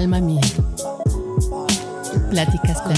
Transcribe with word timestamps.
Alma 0.00 0.18
mía. 0.18 0.40
Pláticas 2.30 2.80
con. 2.80 2.94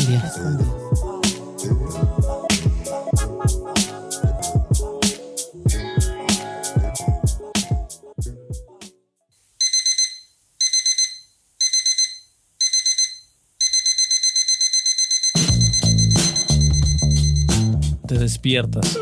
Te 18.06 18.14
despiertas. 18.16 18.96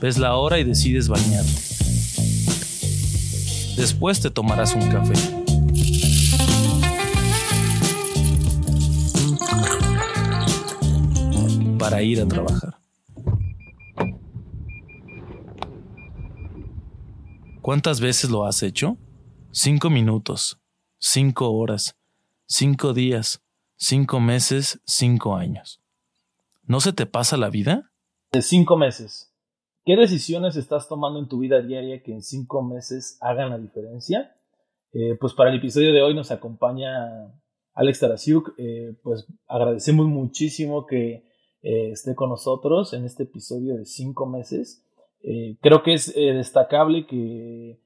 Ves 0.00 0.16
la 0.16 0.36
hora 0.36 0.60
y 0.60 0.64
decides 0.64 1.08
bañarte. 1.08 1.63
Después 3.76 4.20
te 4.20 4.30
tomarás 4.30 4.74
un 4.74 4.88
café. 4.88 5.14
Para 11.78 12.02
ir 12.02 12.20
a 12.20 12.26
trabajar. 12.26 12.78
¿Cuántas 17.60 18.00
veces 18.00 18.30
lo 18.30 18.46
has 18.46 18.62
hecho? 18.62 18.96
Cinco 19.50 19.90
minutos, 19.90 20.60
cinco 20.98 21.50
horas, 21.50 21.96
cinco 22.46 22.92
días, 22.92 23.42
cinco 23.76 24.20
meses, 24.20 24.80
cinco 24.86 25.34
años. 25.36 25.80
¿No 26.62 26.80
se 26.80 26.92
te 26.92 27.06
pasa 27.06 27.36
la 27.36 27.50
vida? 27.50 27.90
De 28.32 28.40
cinco 28.40 28.76
meses. 28.76 29.33
¿Qué 29.86 29.96
decisiones 29.96 30.56
estás 30.56 30.88
tomando 30.88 31.18
en 31.18 31.28
tu 31.28 31.38
vida 31.40 31.60
diaria 31.60 32.02
que 32.02 32.10
en 32.10 32.22
cinco 32.22 32.62
meses 32.62 33.18
hagan 33.20 33.50
la 33.50 33.58
diferencia? 33.58 34.34
Eh, 34.94 35.14
pues 35.20 35.34
para 35.34 35.50
el 35.50 35.58
episodio 35.58 35.92
de 35.92 36.00
hoy 36.00 36.14
nos 36.14 36.30
acompaña 36.30 37.30
Alex 37.74 38.00
Tarasiuk. 38.00 38.54
Eh, 38.56 38.94
pues 39.02 39.26
agradecemos 39.46 40.06
muchísimo 40.06 40.86
que 40.86 41.26
eh, 41.60 41.90
esté 41.90 42.14
con 42.14 42.30
nosotros 42.30 42.94
en 42.94 43.04
este 43.04 43.24
episodio 43.24 43.76
de 43.76 43.84
cinco 43.84 44.24
meses. 44.24 44.82
creo 45.60 45.82
que 45.82 45.92
es 45.92 46.14
destacable 46.14 47.06
que 47.06 47.78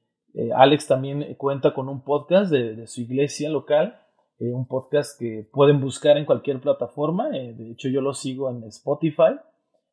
Alex 0.55 0.87
también 0.87 1.35
cuenta 1.35 1.73
con 1.73 1.89
un 1.89 2.01
podcast 2.01 2.49
de, 2.49 2.75
de 2.75 2.87
su 2.87 3.01
iglesia 3.01 3.49
local, 3.49 3.99
un 4.39 4.67
podcast 4.67 5.19
que 5.19 5.45
pueden 5.51 5.81
buscar 5.81 6.17
en 6.17 6.25
cualquier 6.25 6.61
plataforma. 6.61 7.29
de 7.29 7.71
hecho, 7.71 7.89
yo 7.89 7.99
lo 7.99 8.13
sigo 8.13 8.49
en 8.49 8.63
Spotify. 8.63 9.35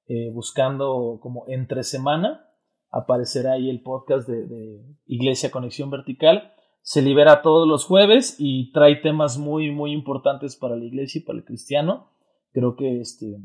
Eh, 0.09 0.31
buscando 0.33 1.19
como 1.21 1.45
entre 1.49 1.83
semana, 1.83 2.49
aparecerá 2.91 3.53
ahí 3.53 3.69
el 3.69 3.83
podcast 3.83 4.29
de, 4.29 4.81
Iglesia 5.07 5.51
Conexión 5.51 5.91
Vertical. 5.91 6.53
Se 6.83 7.03
libera 7.03 7.43
todos 7.43 7.67
los 7.67 7.85
jueves 7.85 8.37
y 8.39 8.73
trae 8.73 8.97
temas 8.97 9.39
muy, 9.39 9.71
muy 9.71 9.93
importantes 9.93 10.57
para 10.57 10.77
la 10.77 10.85
iglesia 10.85 11.21
y 11.21 11.25
para 11.25 11.39
el 11.39 11.45
cristiano. 11.45 12.09
Creo 12.53 12.77
que 12.77 13.01
este, 13.01 13.37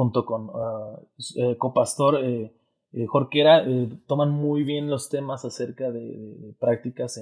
junto 0.00 0.24
con 0.24 0.48
uh, 0.48 0.98
eh, 1.36 1.56
copastor 1.58 2.24
eh, 2.24 2.54
eh, 2.92 3.06
Jorquera 3.06 3.64
toman 4.06 4.30
muy 4.30 4.64
bien 4.64 4.88
los 4.88 5.10
temas 5.10 5.44
acerca 5.44 5.90
de, 5.90 6.54
prácticas 6.58 7.20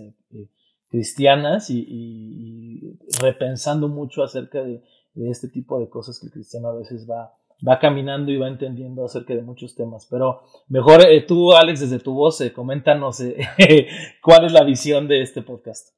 cristianas 0.88 1.70
y, 1.70 2.98
repensando 3.20 3.88
mucho 3.88 4.22
acerca 4.22 4.62
de, 4.62 4.82
este 5.14 5.48
tipo 5.48 5.80
de 5.80 5.88
cosas 5.88 6.20
que 6.20 6.26
el 6.26 6.32
cristiano 6.32 6.68
a 6.68 6.76
veces 6.76 7.08
va, 7.10 7.34
va 7.66 7.78
caminando 7.78 8.30
y 8.30 8.36
va 8.36 8.48
entendiendo 8.48 9.04
acerca 9.04 9.34
de 9.34 9.42
muchos 9.42 9.74
temas. 9.74 10.06
Pero 10.06 10.42
mejor 10.68 11.02
eh, 11.06 11.24
tú, 11.26 11.52
Alex, 11.52 11.80
desde 11.80 11.98
tu 11.98 12.14
voz, 12.14 12.40
eh, 12.40 12.52
coméntanos 12.52 13.20
eh, 13.20 13.38
cuál 14.22 14.46
es 14.46 14.52
la 14.52 14.64
visión 14.64 15.08
de 15.08 15.22
este 15.22 15.42
podcast. 15.42 15.94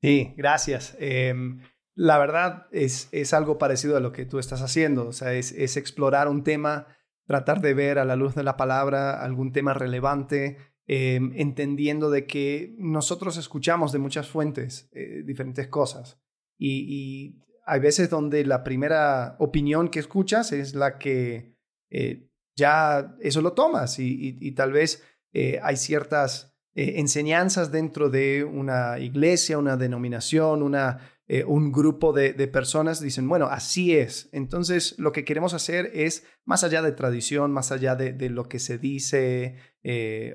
Sí, 0.00 0.32
gracias. 0.36 0.96
Em, 0.98 1.60
la 1.94 2.18
verdad 2.18 2.66
es, 2.72 3.08
es 3.12 3.34
algo 3.34 3.58
parecido 3.58 3.96
a 3.96 4.00
lo 4.00 4.12
que 4.12 4.24
tú 4.24 4.38
estás 4.38 4.62
haciendo, 4.62 5.08
o 5.08 5.12
sea, 5.12 5.34
es, 5.34 5.52
es 5.52 5.76
explorar 5.76 6.28
un 6.28 6.42
tema, 6.42 6.86
tratar 7.26 7.60
de 7.60 7.74
ver 7.74 7.98
a 7.98 8.06
la 8.06 8.16
luz 8.16 8.34
de 8.34 8.42
la 8.42 8.56
palabra 8.56 9.22
algún 9.22 9.52
tema 9.52 9.74
relevante, 9.74 10.56
em, 10.86 11.32
entendiendo 11.36 12.08
de 12.10 12.26
que 12.26 12.74
nosotros 12.78 13.36
escuchamos 13.36 13.92
de 13.92 13.98
muchas 13.98 14.28
fuentes 14.28 14.90
diferentes 15.26 15.68
cosas 15.68 16.18
y, 16.56 17.38
hay 17.70 17.78
veces 17.78 18.10
donde 18.10 18.44
la 18.44 18.64
primera 18.64 19.36
opinión 19.38 19.90
que 19.90 20.00
escuchas 20.00 20.50
es 20.50 20.74
la 20.74 20.98
que 20.98 21.54
eh, 21.88 22.28
ya 22.56 23.14
eso 23.20 23.42
lo 23.42 23.52
tomas 23.52 24.00
y, 24.00 24.50
tal 24.56 24.72
vez 24.72 25.04
eh, 25.32 25.60
hay 25.62 25.76
ciertas 25.76 26.49
eh, 26.74 26.94
enseñanzas 26.96 27.72
dentro 27.72 28.10
de 28.10 28.44
una 28.44 28.98
iglesia, 28.98 29.58
una 29.58 29.76
denominación, 29.76 30.62
una, 30.62 30.98
un 31.46 31.70
grupo 31.70 32.12
de, 32.12 32.32
personas, 32.48 33.00
dicen, 33.00 33.28
bueno, 33.28 33.46
así 33.46 33.96
es. 33.96 34.28
Entonces, 34.32 34.98
lo 34.98 35.12
que 35.12 35.24
queremos 35.24 35.54
hacer 35.54 35.90
es, 35.94 36.24
más 36.44 36.64
allá 36.64 36.82
de 36.82 36.90
tradición, 36.90 37.52
más 37.52 37.70
allá 37.70 37.94
de, 37.94 38.30
lo 38.30 38.48
que 38.48 38.58
se 38.58 38.78
dice 38.78 39.54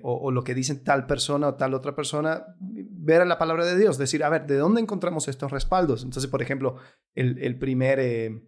o, 0.03 0.13
o, 0.13 0.31
lo 0.31 0.45
que 0.45 0.53
dicen 0.53 0.85
tal 0.85 1.05
persona 1.05 1.49
o 1.49 1.55
tal 1.55 1.73
otra 1.73 1.95
persona, 1.95 2.45
ver 2.59 3.21
a 3.21 3.25
la 3.25 3.37
palabra 3.37 3.65
de 3.65 3.77
Dios, 3.77 3.97
decir, 3.97 4.23
a 4.23 4.29
ver, 4.29 4.47
¿de 4.47 4.55
dónde 4.55 4.81
encontramos 4.81 5.27
estos 5.27 5.51
respaldos? 5.51 6.03
Entonces, 6.03 6.29
por 6.29 6.41
ejemplo, 6.41 6.77
el, 7.13 7.57
primer, 7.57 7.99
eh, 7.99 8.41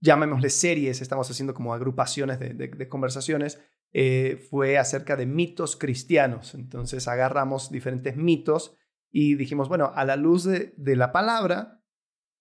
llamémosle 0.00 0.50
series, 0.50 1.00
estamos 1.00 1.30
haciendo 1.30 1.54
como 1.54 1.72
agrupaciones 1.72 2.38
de, 2.38 2.88
conversaciones, 2.88 3.60
eh, 3.98 4.36
fue 4.50 4.76
acerca 4.76 5.16
de 5.16 5.24
mitos 5.26 5.76
cristianos. 5.76 6.54
Entonces, 6.54 7.08
agarramos 7.08 7.70
diferentes 7.70 8.16
mitos 8.16 8.76
y 9.10 9.36
dijimos, 9.36 9.68
bueno, 9.68 9.92
a 9.94 10.04
la 10.04 10.16
luz 10.16 10.44
de, 10.44 10.96
la 10.96 11.12
palabra, 11.12 11.82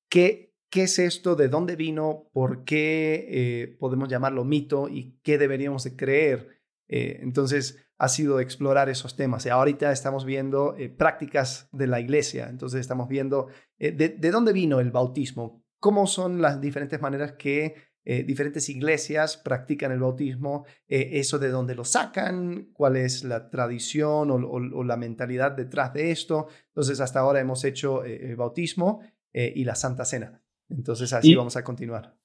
¿qué, 0.09 0.55
¿qué 0.69 0.83
es 0.83 0.99
esto? 0.99 1.35
¿De 1.35 1.47
dónde 1.47 1.75
vino? 1.75 2.29
¿Por 2.33 2.65
qué 2.65 3.27
eh, 3.29 3.77
podemos 3.79 4.09
llamarlo 4.09 4.43
mito? 4.43 4.89
¿Y 4.89 5.19
qué 5.23 5.37
deberíamos 5.37 5.83
de 5.83 5.95
creer? 5.95 6.55
entonces, 6.87 7.85
ha 7.97 8.09
sido 8.09 8.39
explorar 8.39 8.89
esos 8.89 9.15
temas. 9.15 9.45
Y 9.45 9.49
ahorita 9.49 9.91
estamos 9.91 10.25
viendo 10.25 10.75
eh, 10.77 10.89
prácticas 10.89 11.69
de 11.71 11.87
la 11.87 11.99
iglesia, 11.99 12.47
entonces 12.49 12.81
estamos 12.81 13.07
viendo 13.07 13.47
eh, 13.77 13.91
de, 13.91 14.31
dónde 14.31 14.53
vino 14.53 14.79
el 14.79 14.91
bautismo, 14.91 15.63
cómo 15.79 16.07
son 16.07 16.41
las 16.41 16.59
diferentes 16.59 17.01
maneras 17.01 17.33
que 17.33 17.75
eh, 18.05 18.23
diferentes 18.23 18.69
iglesias 18.69 19.37
practican 19.37 19.91
el 19.91 19.99
bautismo, 19.99 20.65
eso 20.87 21.39
de 21.39 21.49
dónde 21.49 21.75
lo 21.75 21.83
sacan, 21.83 22.69
cuál 22.71 22.95
es 22.95 23.23
la 23.23 23.49
tradición 23.49 24.29
o, 24.31 24.83
la 24.83 24.97
mentalidad 24.97 25.51
detrás 25.51 25.93
de 25.93 26.11
esto. 26.11 26.47
Entonces 26.67 27.01
hasta 27.01 27.19
ahora 27.19 27.39
hemos 27.39 27.63
hecho 27.65 28.03
el 28.03 28.35
bautismo 28.35 29.01
y 29.33 29.63
la 29.65 29.75
Santa 29.75 30.05
Cena. 30.05 30.41
Entonces 30.69 31.11
así 31.11 31.35
vamos 31.35 31.57
a 31.57 31.63
continuar. 31.63 32.15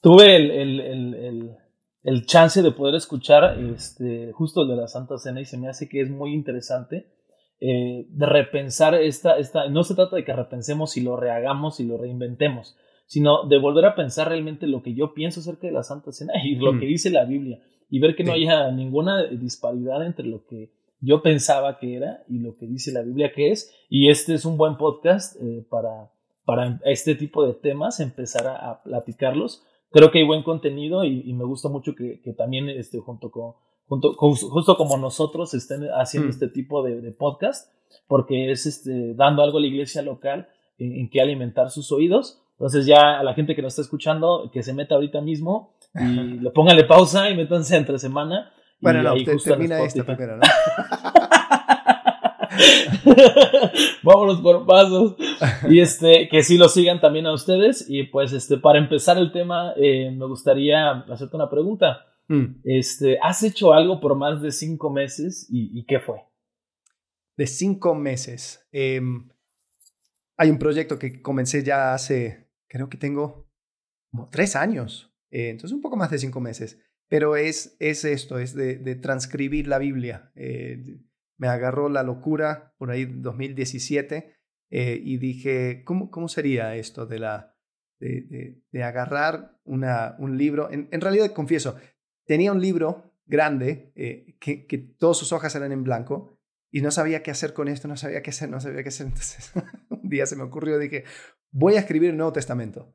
Tuve 0.00 0.36
el 0.36 1.56
el 2.02 2.26
chance 2.26 2.62
de 2.62 2.72
poder 2.72 2.94
escuchar 2.94 3.58
este, 3.58 4.32
justo 4.32 4.62
el 4.62 4.68
de 4.68 4.76
la 4.76 4.88
Santa 4.88 5.18
Cena 5.18 5.40
y 5.40 5.44
se 5.44 5.58
me 5.58 5.68
hace 5.68 5.88
que 5.88 6.00
es 6.00 6.10
muy 6.10 6.32
interesante 6.32 7.12
eh, 7.60 8.06
de 8.08 8.26
repensar 8.26 8.94
esta, 8.94 9.36
esta, 9.36 9.68
no 9.68 9.82
se 9.82 9.94
trata 9.94 10.16
de 10.16 10.24
que 10.24 10.32
repensemos 10.32 10.96
y 10.96 11.02
lo 11.02 11.16
rehagamos 11.16 11.80
y 11.80 11.84
lo 11.84 11.98
reinventemos, 11.98 12.76
sino 13.08 13.48
de 13.48 13.58
volver 13.58 13.84
a 13.84 13.96
pensar 13.96 14.28
realmente 14.28 14.68
lo 14.68 14.80
que 14.84 14.94
yo 14.94 15.12
pienso 15.12 15.40
acerca 15.40 15.66
de 15.66 15.72
la 15.72 15.82
Santa 15.82 16.12
Cena 16.12 16.34
y 16.44 16.54
lo 16.54 16.74
mm. 16.74 16.78
que 16.78 16.86
dice 16.86 17.10
la 17.10 17.24
Biblia 17.24 17.60
y 17.90 17.98
ver 17.98 18.14
que 18.14 18.22
no 18.22 18.32
haya 18.32 18.70
ninguna 18.70 19.24
disparidad 19.24 20.06
entre 20.06 20.26
lo 20.26 20.46
que 20.46 20.70
yo 21.00 21.20
pensaba 21.20 21.78
que 21.80 21.96
era 21.96 22.22
y 22.28 22.38
lo 22.38 22.56
que 22.56 22.68
dice 22.68 22.92
la 22.92 23.02
Biblia 23.02 23.32
que 23.34 23.50
es 23.50 23.74
y 23.88 24.08
este 24.08 24.34
es 24.34 24.44
un 24.44 24.56
buen 24.56 24.76
podcast 24.76 25.36
eh, 25.42 25.66
para, 25.68 26.12
para 26.44 26.80
este 26.84 27.16
tipo 27.16 27.44
de 27.44 27.54
temas 27.54 27.98
empezar 27.98 28.46
a, 28.46 28.70
a 28.70 28.82
platicarlos 28.84 29.64
creo 29.90 30.10
que 30.10 30.18
hay 30.18 30.26
buen 30.26 30.42
contenido 30.42 31.04
y, 31.04 31.32
me 31.32 31.44
gusta 31.44 31.68
mucho 31.68 31.94
que, 31.94 32.20
también 32.36 32.68
este, 32.68 32.98
junto 32.98 33.30
con, 33.30 33.54
junto, 33.86 34.14
justo 34.14 34.76
como 34.76 34.96
nosotros 34.96 35.54
estén 35.54 35.84
haciendo 35.84 36.28
mm. 36.28 36.30
este 36.30 36.48
tipo 36.48 36.82
de, 36.82 37.10
podcast, 37.12 37.72
porque 38.06 38.50
es 38.50 38.66
este, 38.66 39.14
dando 39.14 39.42
algo 39.42 39.58
a 39.58 39.60
la 39.60 39.66
iglesia 39.66 40.02
local 40.02 40.48
en, 40.78 41.08
que 41.10 41.20
alimentar 41.20 41.70
sus 41.70 41.90
oídos. 41.92 42.42
Entonces 42.58 42.86
ya 42.86 43.20
a 43.20 43.22
la 43.22 43.34
gente 43.34 43.54
que 43.54 43.62
nos 43.62 43.72
está 43.72 43.82
escuchando, 43.82 44.50
que 44.52 44.64
se 44.64 44.74
meta 44.74 44.96
ahorita 44.96 45.20
mismo 45.20 45.74
y 45.94 46.04
le 46.42 46.50
póngale 46.50 46.84
pausa 46.84 47.30
y 47.30 47.36
métanse 47.36 47.76
entre 47.76 47.98
semana. 47.98 48.50
Bueno, 48.80 49.02
no, 49.02 49.14
termina 49.44 49.80
esta 49.80 50.04
primero, 50.04 50.36
¿no? 50.36 50.42
Vámonos 54.02 54.40
por 54.40 54.66
pasos. 54.66 55.16
Y 55.68 55.80
este, 55.80 56.28
que 56.28 56.42
sí 56.42 56.56
lo 56.56 56.68
sigan 56.68 57.00
también 57.00 57.26
a 57.26 57.32
ustedes. 57.32 57.86
Y 57.88 58.04
pues, 58.04 58.32
este, 58.32 58.58
para 58.58 58.78
empezar 58.78 59.18
el 59.18 59.32
tema, 59.32 59.72
eh, 59.76 60.10
me 60.10 60.26
gustaría 60.26 60.90
hacerte 60.90 61.36
una 61.36 61.50
pregunta. 61.50 62.06
Mm. 62.28 62.60
Este, 62.64 63.18
¿has 63.22 63.42
hecho 63.42 63.72
algo 63.72 64.00
por 64.00 64.16
más 64.16 64.42
de 64.42 64.52
cinco 64.52 64.90
meses 64.90 65.46
y, 65.50 65.84
qué 65.84 66.00
fue? 66.00 66.24
De 67.36 67.46
cinco 67.46 67.94
meses. 67.94 68.66
Em, 68.72 69.28
hay 70.36 70.50
un 70.50 70.58
proyecto 70.58 70.98
que 70.98 71.22
comencé 71.22 71.64
ya 71.64 71.94
hace, 71.94 72.47
creo 72.68 72.88
que 72.88 72.98
tengo 72.98 73.50
como 74.10 74.28
tres 74.28 74.56
años. 74.56 75.14
Eh, 75.30 75.50
entonces, 75.50 75.74
un 75.74 75.82
poco 75.82 75.96
más 75.96 76.10
de 76.10 76.18
cinco 76.18 76.40
meses. 76.40 76.80
Pero 77.08 77.36
es, 77.36 77.76
es 77.80 78.04
esto, 78.04 78.38
es 78.38 78.54
de, 78.54 78.94
transcribir 78.96 79.66
la 79.66 79.78
Biblia. 79.78 80.30
Eh, 80.34 81.00
me 81.38 81.48
agarró 81.48 81.88
la 81.88 82.02
locura 82.02 82.74
por 82.78 82.90
ahí 82.90 83.06
2017 83.06 84.36
eh, 84.70 85.00
y 85.02 85.16
dije, 85.16 85.82
¿cómo, 85.84 86.10
¿cómo 86.10 86.28
sería 86.28 86.76
esto 86.76 87.06
de, 87.06 87.18
la, 87.18 87.56
de, 87.98 88.82
agarrar 88.82 89.58
una, 89.64 90.16
un 90.18 90.36
libro? 90.36 90.70
En, 90.70 90.88
en, 90.92 91.00
realidad, 91.00 91.32
confieso, 91.32 91.76
tenía 92.26 92.52
un 92.52 92.60
libro 92.60 93.14
grande 93.24 93.92
eh, 93.94 94.36
que, 94.40 94.66
que 94.66 94.78
todas 94.78 95.16
sus 95.16 95.32
hojas 95.32 95.54
eran 95.54 95.72
en 95.72 95.84
blanco 95.84 96.38
y 96.70 96.82
no 96.82 96.90
sabía 96.90 97.22
qué 97.22 97.30
hacer 97.30 97.54
con 97.54 97.68
esto, 97.68 97.88
no 97.88 97.96
sabía 97.96 98.22
qué 98.22 98.30
hacer, 98.30 98.50
no 98.50 98.60
sabía 98.60 98.82
qué 98.82 98.90
hacer. 98.90 99.06
Entonces, 99.08 99.52
un 99.88 100.08
día 100.08 100.26
se 100.26 100.36
me 100.36 100.42
ocurrió, 100.42 100.78
dije, 100.78 101.04
voy 101.50 101.74
a 101.74 101.80
escribir 101.80 102.10
el 102.10 102.16
Nuevo 102.16 102.32
Testamento. 102.32 102.94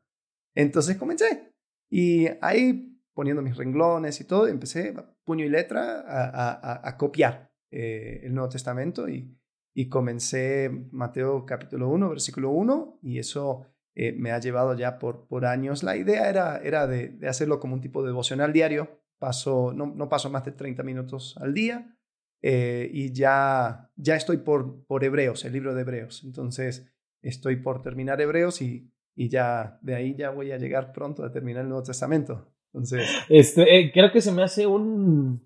Entonces 0.56 0.98
comencé. 0.98 1.54
Y 1.90 2.28
ahí, 2.42 3.00
poniendo 3.14 3.42
mis 3.42 3.58
renglones 3.58 4.20
y 4.22 4.26
todo, 4.26 4.48
empecé 4.48 4.96
puño 5.24 5.46
y 5.46 5.50
letra 5.50 6.02
a, 6.02 6.52
a, 6.52 6.88
a 6.90 6.98
copiar 6.98 7.52
eh, 7.72 8.22
el 8.24 8.34
Nuevo 8.34 8.50
Testamento 8.50 9.08
y, 9.10 9.36
y 9.74 9.90
comencé 9.90 10.70
Mateo 10.92 11.46
capítulo 11.46 11.90
1, 11.90 12.10
versículo 12.10 12.52
1, 12.52 13.00
y 13.02 13.20
eso 13.20 13.66
eh, 13.96 14.12
me 14.14 14.32
ha 14.32 14.40
llevado 14.40 14.76
ya 14.76 15.00
por, 15.00 15.28
por 15.28 15.46
años. 15.46 15.84
La 15.84 15.96
idea 15.96 16.30
era, 16.30 16.58
era 16.58 16.88
de, 16.88 17.10
de, 17.10 17.28
hacerlo 17.28 17.60
como 17.60 17.74
un 17.74 17.82
tipo 17.82 18.02
de 18.02 18.10
devocional 18.10 18.54
diario. 18.54 19.00
Paso, 19.20 19.72
no, 19.74 19.88
no 19.88 20.10
paso 20.10 20.30
más 20.30 20.44
de 20.44 20.52
30 20.52 20.84
minutos 20.84 21.36
al 21.40 21.54
día 21.54 21.96
eh, 22.44 22.90
y 22.92 23.14
ya, 23.14 23.90
ya 23.96 24.16
estoy 24.18 24.38
por, 24.38 24.86
por 24.86 25.04
Hebreos, 25.04 25.46
el 25.46 25.54
libro 25.54 25.74
de 25.74 25.82
Hebreos. 25.82 26.24
Entonces, 26.26 26.93
estoy 27.24 27.56
por 27.56 27.82
terminar 27.82 28.22
Hebreos 28.22 28.62
y, 28.62 28.92
y 29.16 29.30
ya 29.30 29.80
de 29.82 29.96
ahí 29.96 30.16
ya 30.16 30.30
voy 30.30 30.52
a 30.52 30.58
llegar 30.58 30.92
pronto 30.94 31.24
a 31.24 31.32
terminar 31.32 31.64
el 31.64 31.70
Nuevo 31.70 31.84
Testamento. 31.84 32.50
Entonces, 32.68 33.08
este, 33.30 33.80
eh, 33.80 33.92
creo 33.92 34.12
que 34.12 34.22
se 34.22 34.32
me 34.32 34.44
hace 34.44 34.68
un, 34.68 35.44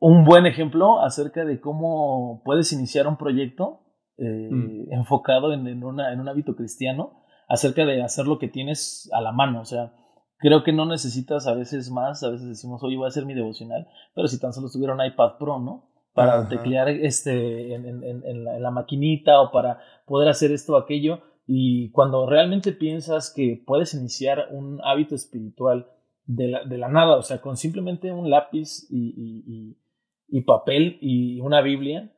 un 0.00 0.24
buen 0.24 0.46
ejemplo 0.46 1.00
acerca 1.00 1.44
de 1.44 1.60
cómo 1.60 2.42
puedes 2.44 2.72
iniciar 2.72 3.06
un 3.06 3.16
proyecto 3.16 3.84
eh, 4.16 4.48
mm. 4.50 4.92
enfocado 4.92 5.52
en, 5.52 5.66
en, 5.66 5.84
una, 5.84 6.12
en 6.12 6.20
un 6.20 6.28
hábito 6.28 6.56
cristiano, 6.56 7.24
acerca 7.48 7.86
de 7.86 8.02
hacer 8.02 8.26
lo 8.26 8.38
que 8.38 8.48
tienes 8.48 9.08
a 9.12 9.20
la 9.20 9.32
mano. 9.32 9.60
O 9.60 9.64
sea, 9.64 9.94
creo 10.38 10.64
que 10.64 10.72
no 10.72 10.84
necesitas 10.86 11.46
a 11.46 11.54
veces 11.54 11.90
más, 11.90 12.22
a 12.22 12.30
veces 12.30 12.48
decimos, 12.48 12.82
oye, 12.82 12.96
voy 12.96 13.06
a 13.06 13.08
hacer 13.08 13.26
mi 13.26 13.34
devocional, 13.34 13.88
pero 14.14 14.28
si 14.28 14.40
tan 14.40 14.52
solo 14.52 14.68
tuviera 14.70 14.94
un 14.94 15.04
iPad 15.04 15.38
Pro, 15.38 15.58
¿no? 15.58 15.87
Para 16.14 16.40
Ajá. 16.40 16.48
teclear 16.48 16.88
este, 16.88 17.74
en, 17.74 17.86
en, 17.86 18.04
en, 18.04 18.44
la, 18.44 18.56
en, 18.56 18.62
la, 18.62 18.70
maquinita 18.70 19.40
o 19.40 19.52
para 19.52 19.78
poder 20.06 20.28
hacer 20.28 20.50
esto 20.50 20.74
o 20.74 20.76
aquello. 20.76 21.20
Y 21.46 21.90
cuando 21.92 22.26
realmente 22.26 22.72
piensas 22.72 23.32
que 23.34 23.62
puedes 23.64 23.94
iniciar 23.94 24.48
un 24.50 24.80
hábito 24.82 25.14
espiritual 25.14 25.86
de 26.28 26.48
la, 26.48 26.64
de 26.64 26.76
la 26.76 26.88
nada, 26.88 27.16
o 27.16 27.22
sea, 27.22 27.40
con 27.40 27.56
simplemente 27.56 28.12
un 28.12 28.30
lápiz 28.30 28.86
y, 28.90 29.14
y, 29.16 29.44
y, 29.46 29.78
y, 30.28 30.42
papel 30.42 30.98
y 31.00 31.40
una 31.40 31.62
Biblia, 31.62 32.12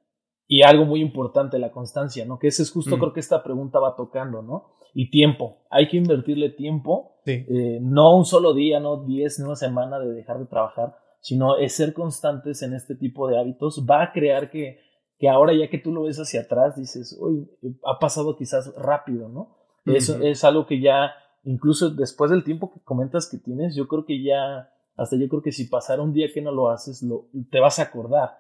y 0.48 0.62
algo 0.62 0.84
muy 0.84 1.00
importante, 1.00 1.60
la 1.60 1.70
constancia, 1.70 2.24
¿no? 2.24 2.40
Que 2.40 2.48
ese 2.48 2.64
es 2.64 2.72
justo, 2.72 2.96
mm. 2.96 2.98
creo 2.98 3.12
que 3.12 3.20
esta 3.20 3.44
pregunta 3.44 3.78
va 3.78 3.94
tocando, 3.94 4.42
¿no? 4.42 4.72
Y 4.94 5.10
tiempo, 5.10 5.58
hay 5.70 5.86
que 5.86 5.96
invertirle 5.96 6.50
tiempo, 6.50 7.20
sí. 7.24 7.46
eh, 7.48 7.78
no 7.80 8.16
un 8.16 8.24
solo 8.24 8.52
día, 8.52 8.80
no 8.80 9.04
diez, 9.04 9.38
no 9.38 9.46
una 9.46 9.54
semana 9.54 10.00
de 10.00 10.12
dejar 10.12 10.40
de 10.40 10.46
trabajar, 10.46 10.96
sino 11.20 11.56
es 11.58 11.74
ser 11.74 11.92
constantes 11.92 12.62
en 12.62 12.74
este 12.74 12.94
tipo 12.94 13.28
de 13.28 13.38
hábitos, 13.38 13.84
va 13.88 14.02
a 14.02 14.12
crear 14.12 14.50
que 14.50 14.80
que 15.20 15.28
ahora 15.28 15.52
ya 15.52 15.68
que 15.68 15.78
tú 15.78 15.92
lo 15.92 16.04
ves 16.04 16.16
hacia 16.18 16.40
atrás, 16.40 16.76
dices, 16.76 17.14
uy, 17.20 17.46
ha 17.84 17.98
pasado 17.98 18.36
quizás 18.36 18.74
rápido, 18.74 19.28
¿no? 19.28 19.54
Uh 19.84 19.90
-huh. 19.90 19.96
Eso 19.96 20.22
es 20.22 20.42
algo 20.44 20.66
que 20.66 20.80
ya, 20.80 21.12
incluso 21.44 21.90
después 21.90 22.30
del 22.30 22.42
tiempo 22.42 22.72
que 22.72 22.80
comentas 22.80 23.28
que 23.28 23.36
tienes, 23.36 23.76
yo 23.76 23.86
creo 23.86 24.06
que 24.06 24.22
ya, 24.22 24.72
hasta 24.96 25.16
yo 25.16 25.28
creo 25.28 25.42
que 25.42 25.52
si 25.52 25.66
pasara 25.66 26.00
un 26.00 26.14
día 26.14 26.32
que 26.32 26.40
no 26.40 26.52
lo 26.52 26.70
haces, 26.70 27.02
lo, 27.02 27.26
te 27.50 27.60
vas 27.60 27.78
a 27.78 27.82
acordar. 27.82 28.30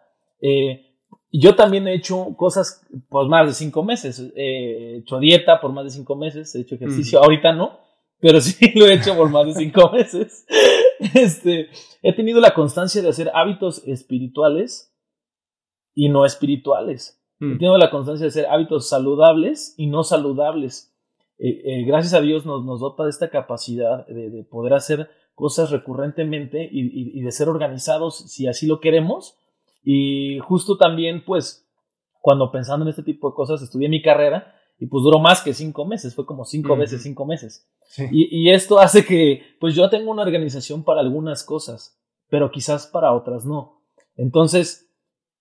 Eh, 0.40 0.86
yo 1.30 1.54
también 1.54 1.86
he 1.86 1.94
hecho 1.94 2.34
cosas 2.34 2.82
por 3.10 3.28
más 3.28 3.46
de 3.46 3.52
cinco 3.52 3.84
meses, 3.84 4.18
eh, 4.34 4.94
he 4.94 4.96
hecho 5.00 5.18
dieta 5.18 5.60
por 5.60 5.72
más 5.72 5.84
de 5.84 5.90
cinco 5.90 6.16
meses, 6.16 6.54
he 6.54 6.60
hecho 6.62 6.76
ejercicio, 6.76 7.18
uh 7.18 7.22
-huh. 7.22 7.24
ahorita 7.26 7.52
no, 7.52 7.78
pero 8.20 8.40
sí 8.40 8.72
lo 8.74 8.86
he 8.86 8.94
hecho 8.94 9.14
por 9.14 9.28
más 9.28 9.44
de 9.44 9.52
cinco 9.52 9.90
meses. 9.92 10.46
Este, 11.14 11.70
he 12.02 12.14
tenido 12.14 12.40
la 12.40 12.54
constancia 12.54 13.02
de 13.02 13.08
hacer 13.08 13.30
hábitos 13.34 13.82
espirituales 13.86 14.94
y 15.94 16.10
no 16.10 16.26
espirituales. 16.26 17.22
Mm. 17.38 17.58
Tengo 17.58 17.78
la 17.78 17.90
constancia 17.90 18.26
de 18.26 18.30
ser 18.30 18.46
hábitos 18.46 18.88
saludables 18.88 19.74
y 19.78 19.86
no 19.86 20.04
saludables. 20.04 20.94
Eh, 21.38 21.62
eh, 21.64 21.84
gracias 21.84 22.12
a 22.12 22.20
Dios 22.20 22.44
nos, 22.44 22.64
nos 22.66 22.80
dota 22.80 23.04
de 23.04 23.10
esta 23.10 23.30
capacidad 23.30 24.06
de, 24.06 24.28
de 24.28 24.44
poder 24.44 24.74
hacer 24.74 25.08
cosas 25.34 25.70
recurrentemente 25.70 26.68
y, 26.70 26.82
y, 26.82 27.18
y, 27.18 27.22
de 27.22 27.32
ser 27.32 27.48
organizados 27.48 28.18
si 28.30 28.46
así 28.46 28.66
lo 28.66 28.78
queremos. 28.80 29.38
Y 29.82 30.38
justo 30.40 30.76
también, 30.76 31.24
pues, 31.24 31.66
cuando 32.20 32.52
pensando 32.52 32.84
en 32.84 32.90
este 32.90 33.02
tipo 33.02 33.30
de 33.30 33.34
cosas, 33.34 33.62
estudié 33.62 33.88
mi 33.88 34.02
carrera 34.02 34.54
y 34.80 34.86
pues 34.86 35.04
duró 35.04 35.18
más 35.18 35.42
que 35.42 35.52
cinco 35.52 35.84
meses, 35.84 36.14
fue 36.14 36.24
como 36.26 36.44
cinco 36.44 36.74
-hmm. 36.74 36.78
veces 36.78 37.02
cinco 37.02 37.26
meses. 37.26 37.68
Sí. 37.84 38.04
Y, 38.10 38.44
y, 38.44 38.50
esto 38.50 38.78
hace 38.80 39.04
que, 39.04 39.42
pues 39.60 39.74
yo 39.74 39.88
tengo 39.90 40.10
una 40.10 40.22
organización 40.22 40.82
para 40.82 41.00
algunas 41.00 41.44
cosas, 41.44 42.00
pero 42.28 42.50
quizás 42.50 42.86
para 42.86 43.12
otras 43.12 43.44
no. 43.44 43.82
Entonces, 44.16 44.90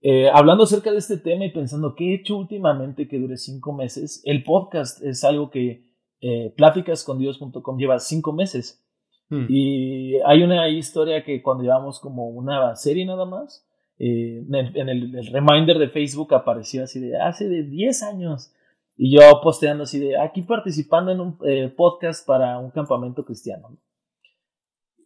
eh, 0.01 0.29
hablando 0.33 0.63
acerca 0.63 0.91
de 0.91 0.97
este 0.97 1.17
tema 1.17 1.45
y 1.45 1.51
pensando 1.51 1.95
qué 1.95 2.11
he 2.11 2.15
hecho 2.15 2.37
últimamente 2.37 3.07
que 3.07 3.19
dure 3.19 3.37
cinco 3.37 3.73
meses, 3.73 4.21
el 4.25 4.43
podcast 4.43 5.01
es 5.03 5.23
algo 5.23 5.49
que 5.49 5.83
eh, 6.21 6.53
pláticascondios.com 6.55 7.77
lleva 7.77 7.99
cinco 7.99 8.33
meses. 8.33 8.83
Hmm. 9.29 9.45
Y 9.47 10.15
hay 10.25 10.43
una 10.43 10.67
historia 10.69 11.23
que 11.23 11.41
cuando 11.41 11.63
llevamos 11.63 11.99
como 11.99 12.29
una 12.29 12.75
serie 12.75 13.05
nada 13.05 13.25
más, 13.25 13.65
eh, 13.99 14.43
en, 14.47 14.55
el, 14.55 14.77
en 14.77 14.89
el, 14.89 15.15
el, 15.15 15.27
reminder 15.27 15.77
de 15.77 15.89
Facebook 15.89 16.33
apareció 16.33 16.83
así 16.83 16.99
de 16.99 17.17
hace 17.17 17.47
de 17.47 17.63
10 17.63 18.03
años. 18.03 18.53
Y 19.01 19.15
yo 19.15 19.21
posteando 19.41 19.83
así 19.83 19.97
de 19.97 20.19
aquí 20.19 20.41
participando 20.41 21.13
en 21.13 21.21
un 21.21 21.37
eh, 21.45 21.69
podcast 21.69 22.27
para 22.27 22.59
un 22.59 22.69
campamento 22.69 23.23
cristiano. 23.23 23.77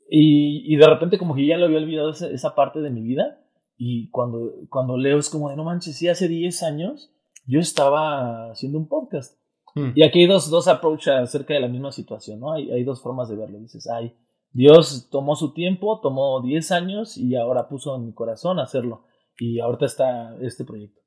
Y, 0.10 0.74
y, 0.74 0.78
de 0.78 0.88
repente 0.88 1.20
como 1.20 1.36
que 1.36 1.46
ya 1.46 1.58
lo 1.58 1.66
había 1.66 1.78
olvidado 1.78 2.10
esa, 2.10 2.28
esa 2.28 2.56
parte 2.56 2.82
de 2.82 2.90
mi 2.90 3.02
vida 3.02 3.40
y 3.78 4.10
cuando, 4.10 4.52
cuando 4.70 4.98
leo 4.98 5.20
es 5.20 5.30
como 5.30 5.52
de, 5.52 5.56
no 5.56 5.64
manches, 5.64 5.96
sí, 5.96 6.08
hace 6.08 6.28
10 6.28 6.64
años 6.64 7.14
yo 7.46 7.60
estaba 7.60 8.50
haciendo 8.50 8.80
un 8.80 8.88
podcast. 8.88 9.40
Hmm. 9.76 9.92
Y 9.94 10.04
aquí 10.04 10.22
hay 10.22 10.28
dos, 10.28 10.50
dos 10.50 10.68
approaches 10.68 11.14
acerca 11.14 11.54
de 11.54 11.60
la 11.60 11.68
misma 11.68 11.92
situación, 11.92 12.40
¿no? 12.40 12.52
Hay, 12.52 12.72
hay 12.72 12.84
dos 12.84 13.00
formas 13.00 13.30
de 13.30 13.36
verlo. 13.36 13.60
Dices, 13.60 13.88
ay, 13.88 14.16
Dios 14.52 15.08
tomó 15.12 15.36
su 15.36 15.54
tiempo, 15.54 16.00
tomó 16.02 16.42
10 16.42 16.72
años 16.72 17.16
y 17.16 17.36
ahora 17.36 17.70
puso 17.70 17.96
en 17.96 18.08
mi 18.08 18.14
corazón 18.14 18.58
hacerlo. 18.58 19.04
Y 19.38 19.60
ahorita 19.60 19.86
está 19.86 20.36
este 20.42 20.66
proyecto. 20.66 21.03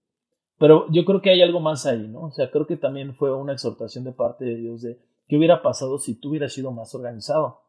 Pero 0.58 0.86
yo 0.90 1.04
creo 1.04 1.20
que 1.20 1.30
hay 1.30 1.42
algo 1.42 1.60
más 1.60 1.86
ahí, 1.86 2.08
¿no? 2.08 2.22
O 2.22 2.30
sea, 2.30 2.50
creo 2.50 2.66
que 2.66 2.76
también 2.76 3.14
fue 3.14 3.34
una 3.34 3.52
exhortación 3.52 4.04
de 4.04 4.12
parte 4.12 4.44
de 4.44 4.56
Dios 4.56 4.82
de 4.82 4.98
qué 5.28 5.36
hubiera 5.36 5.62
pasado 5.62 5.98
si 5.98 6.18
tú 6.18 6.30
hubieras 6.30 6.52
sido 6.52 6.70
más 6.70 6.94
organizado. 6.94 7.60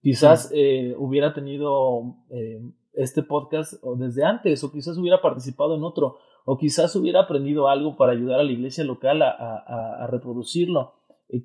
Quizás 0.00 0.50
eh, 0.54 0.94
hubiera 0.98 1.34
tenido 1.34 2.16
eh, 2.30 2.60
este 2.92 3.22
podcast 3.22 3.82
desde 3.96 4.24
antes, 4.24 4.62
o 4.62 4.70
quizás 4.70 4.96
hubiera 4.98 5.20
participado 5.20 5.74
en 5.74 5.82
otro, 5.82 6.18
o 6.44 6.56
quizás 6.56 6.94
hubiera 6.94 7.22
aprendido 7.22 7.68
algo 7.68 7.96
para 7.96 8.12
ayudar 8.12 8.38
a 8.38 8.44
la 8.44 8.52
iglesia 8.52 8.84
local 8.84 9.22
a, 9.22 9.30
a, 9.30 10.04
a 10.04 10.06
reproducirlo. 10.06 10.94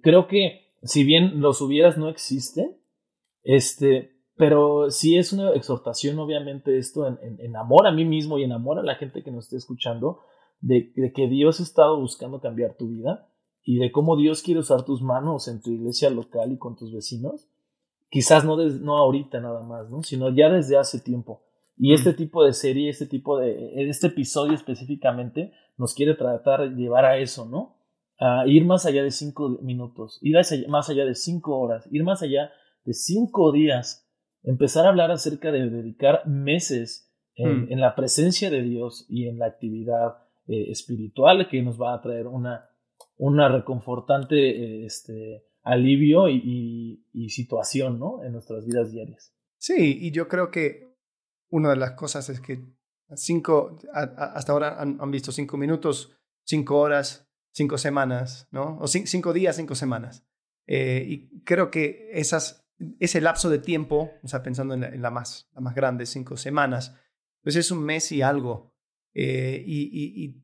Creo 0.03 0.27
que 0.27 0.72
si 0.84 1.03
bien 1.03 1.41
los 1.41 1.62
hubieras 1.62 1.98
no 1.98 2.10
existe, 2.10 2.77
este, 3.43 4.12
pero 4.36 4.91
sí 4.91 5.17
es 5.17 5.34
una 5.34 5.51
exhortación, 5.51 6.20
obviamente, 6.20 6.77
esto 6.77 7.08
en, 7.08 7.17
en, 7.22 7.39
en, 7.39 7.55
amor 7.55 7.88
a 7.88 7.91
mí 7.91 8.05
mismo 8.05 8.38
y 8.38 8.43
en 8.43 8.51
amor 8.51 8.79
a 8.79 8.84
la 8.84 8.96
gente 8.96 9.24
que 9.24 9.31
nos 9.31 9.46
esté 9.46 9.58
escuchando, 9.58 10.20
de, 10.62 10.94
de 10.96 11.12
que 11.12 11.27
Dios 11.27 11.60
ha 11.60 11.63
estado 11.63 12.00
buscando 12.00 12.39
cambiar 12.39 12.75
tu 12.77 12.88
vida 12.88 13.27
y 13.63 13.77
de 13.77 13.91
cómo 13.91 14.15
Dios 14.15 14.41
quiere 14.41 14.60
usar 14.60 14.86
tus 14.86 15.01
manos 15.01 15.48
en 15.48 15.62
tu 15.62 15.72
iglesia 15.72 16.10
local 16.10 16.51
y 16.51 16.58
con 16.58 16.75
tus 16.75 16.94
vecinos 16.94 17.51
quizás 18.12 18.46
no, 18.46 18.58
de, 18.58 18.80
no 18.80 18.98
ahorita 18.98 19.39
nada 19.39 19.63
más, 19.63 19.89
¿no? 19.89 20.03
sino 20.03 20.30
ya 20.30 20.50
desde 20.50 20.77
hace 20.77 21.00
tiempo. 21.00 21.41
Y 21.77 21.94
este 21.94 22.13
tipo 22.13 22.44
de 22.44 22.53
serie, 22.53 22.89
este 22.89 23.08
tipo 23.08 23.39
de, 23.39 23.89
este 23.89 24.08
episodio 24.08 24.53
específicamente, 24.53 25.51
nos 25.77 25.96
quiere 25.96 26.13
tratar 26.13 26.70
de 26.70 26.75
llevar 26.75 27.06
a 27.06 27.18
eso, 27.18 27.46
¿no? 27.46 27.77
A 28.20 28.46
ir 28.46 28.65
más 28.65 28.86
allá 28.86 29.01
de 29.01 29.10
cinco 29.10 29.58
minutos, 29.63 30.20
ir 30.22 30.36
más 30.68 30.89
allá 30.89 31.06
de 31.06 31.15
cinco 31.15 31.58
horas, 31.58 31.88
ir 31.89 32.03
más 32.03 32.22
allá 32.22 32.51
de 32.86 32.94
cinco 32.94 33.51
días, 33.51 34.08
empezar 34.44 34.86
a 34.86 34.89
hablar 34.89 35.10
acerca 35.10 35.51
de 35.51 35.72
dedicar 35.72 36.27
meses 36.27 37.12
en, 37.34 37.63
mm. 37.65 37.72
en 37.72 37.80
la 37.80 37.96
presencia 37.96 38.51
de 38.51 38.62
Dios 38.62 39.08
y 39.10 39.27
en 39.27 39.39
la 39.39 39.48
actividad 39.48 40.18
eh, 40.48 40.71
espiritual 40.71 41.48
que 41.50 41.62
nos 41.62 41.79
va 41.79 41.93
a 41.93 42.01
traer 42.01 42.27
una, 42.27 42.69
una 43.17 43.48
reconfortante 43.48 44.36
eh, 44.36 44.86
este, 44.86 45.45
alivio 45.63 46.27
y, 46.29 47.05
situación 47.29 48.00
¿no? 48.00 48.24
en 48.24 48.33
nuestras 48.33 48.65
vidas 48.65 48.91
diarias. 48.91 49.33
Sí, 49.57 49.98
y 50.01 50.12
yo 50.12 50.27
creo 50.27 50.50
que 50.51 50.98
una 51.50 51.69
de 51.69 51.75
las 51.77 51.91
cosas 51.91 52.27
es 52.29 52.41
que 52.41 52.65
cinco, 53.15 53.77
hasta 53.93 54.51
ahora 54.51 54.81
han, 54.81 55.12
visto 55.12 55.31
cinco 55.31 55.57
minutos, 55.57 56.17
cinco 56.43 56.79
horas, 56.79 57.29
cinco 57.53 57.77
semanas, 57.77 58.48
¿no? 58.51 58.79
O 58.79 58.88
cinco 58.88 59.33
días, 59.33 59.55
cinco 59.55 59.75
semanas. 59.75 60.25
Eh, 60.67 61.05
y 61.07 61.43
creo 61.43 61.69
que 61.69 62.10
esas, 62.13 62.67
ese 63.00 63.21
lapso 63.21 63.50
de 63.50 63.60
tiempo, 63.60 64.12
o 64.24 64.43
pensando 64.43 64.74
en 64.74 64.81
la, 64.81 64.88
en 64.88 65.01
la, 65.01 65.12
más, 65.12 65.50
la 65.53 65.62
más 65.62 65.75
grande, 65.75 66.05
cinco 66.05 66.38
semanas, 66.38 66.95
pues 67.43 67.55
es 67.55 67.71
un 67.71 67.83
mes 67.83 68.12
y 68.12 68.21
algo. 68.21 68.71
Eh, 69.13 69.63
y, 69.65 70.44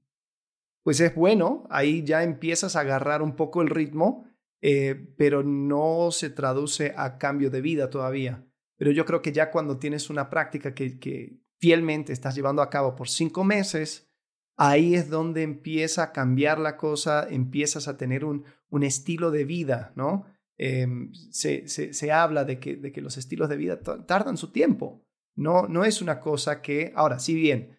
pues 0.84 1.00
es 1.02 1.14
bueno, 1.16 1.68
ahí 1.70 2.04
ya 2.04 2.24
empiezas 2.24 2.76
a 2.76 2.82
agarrar 2.82 3.22
un 3.22 3.36
poco 3.36 3.62
el 3.62 3.70
ritmo, 3.70 4.26
eh, 4.62 5.14
pero 5.18 5.44
no 5.44 6.12
se 6.12 6.30
traduce 6.30 6.94
a 6.96 7.18
cambio 7.18 7.50
de 7.50 7.62
vida 7.62 7.90
todavía. 7.90 8.48
Pero 8.78 8.92
yo 8.92 9.06
creo 9.06 9.22
que 9.22 9.34
ya 9.34 9.52
cuando 9.52 9.80
tienes 9.80 10.10
una 10.10 10.30
práctica 10.30 10.74
que, 10.74 11.40
fielmente 11.60 12.14
estás 12.14 12.36
llevando 12.36 12.62
a 12.62 12.70
cabo 12.70 12.96
por 12.96 13.10
cinco 13.10 13.44
meses, 13.44 14.12
ahí 14.58 14.94
es 14.94 15.10
donde 15.10 15.42
empieza 15.42 16.04
a 16.04 16.12
cambiar 16.12 16.60
la 16.60 16.78
cosa, 16.78 17.28
empiezas 17.28 17.88
a 17.88 17.98
tener 17.98 18.24
un, 18.24 18.46
un 18.70 18.84
estilo 18.84 19.32
de 19.32 19.44
vida, 19.44 19.92
¿no? 19.96 20.26
Em, 20.56 21.12
se, 21.32 21.68
se, 21.68 22.12
habla 22.12 22.46
de 22.46 22.60
que, 22.60 22.76
de 22.76 22.92
que 22.92 23.02
los 23.02 23.18
estilos 23.18 23.50
de 23.50 23.58
vida 23.58 23.82
tardan 23.82 24.38
su 24.38 24.52
tiempo. 24.52 25.04
No, 25.36 25.68
no 25.68 25.84
es 25.84 26.02
una 26.02 26.20
cosa 26.20 26.62
que, 26.62 26.94
ahora, 26.96 27.20
si 27.20 27.34
bien 27.34 27.77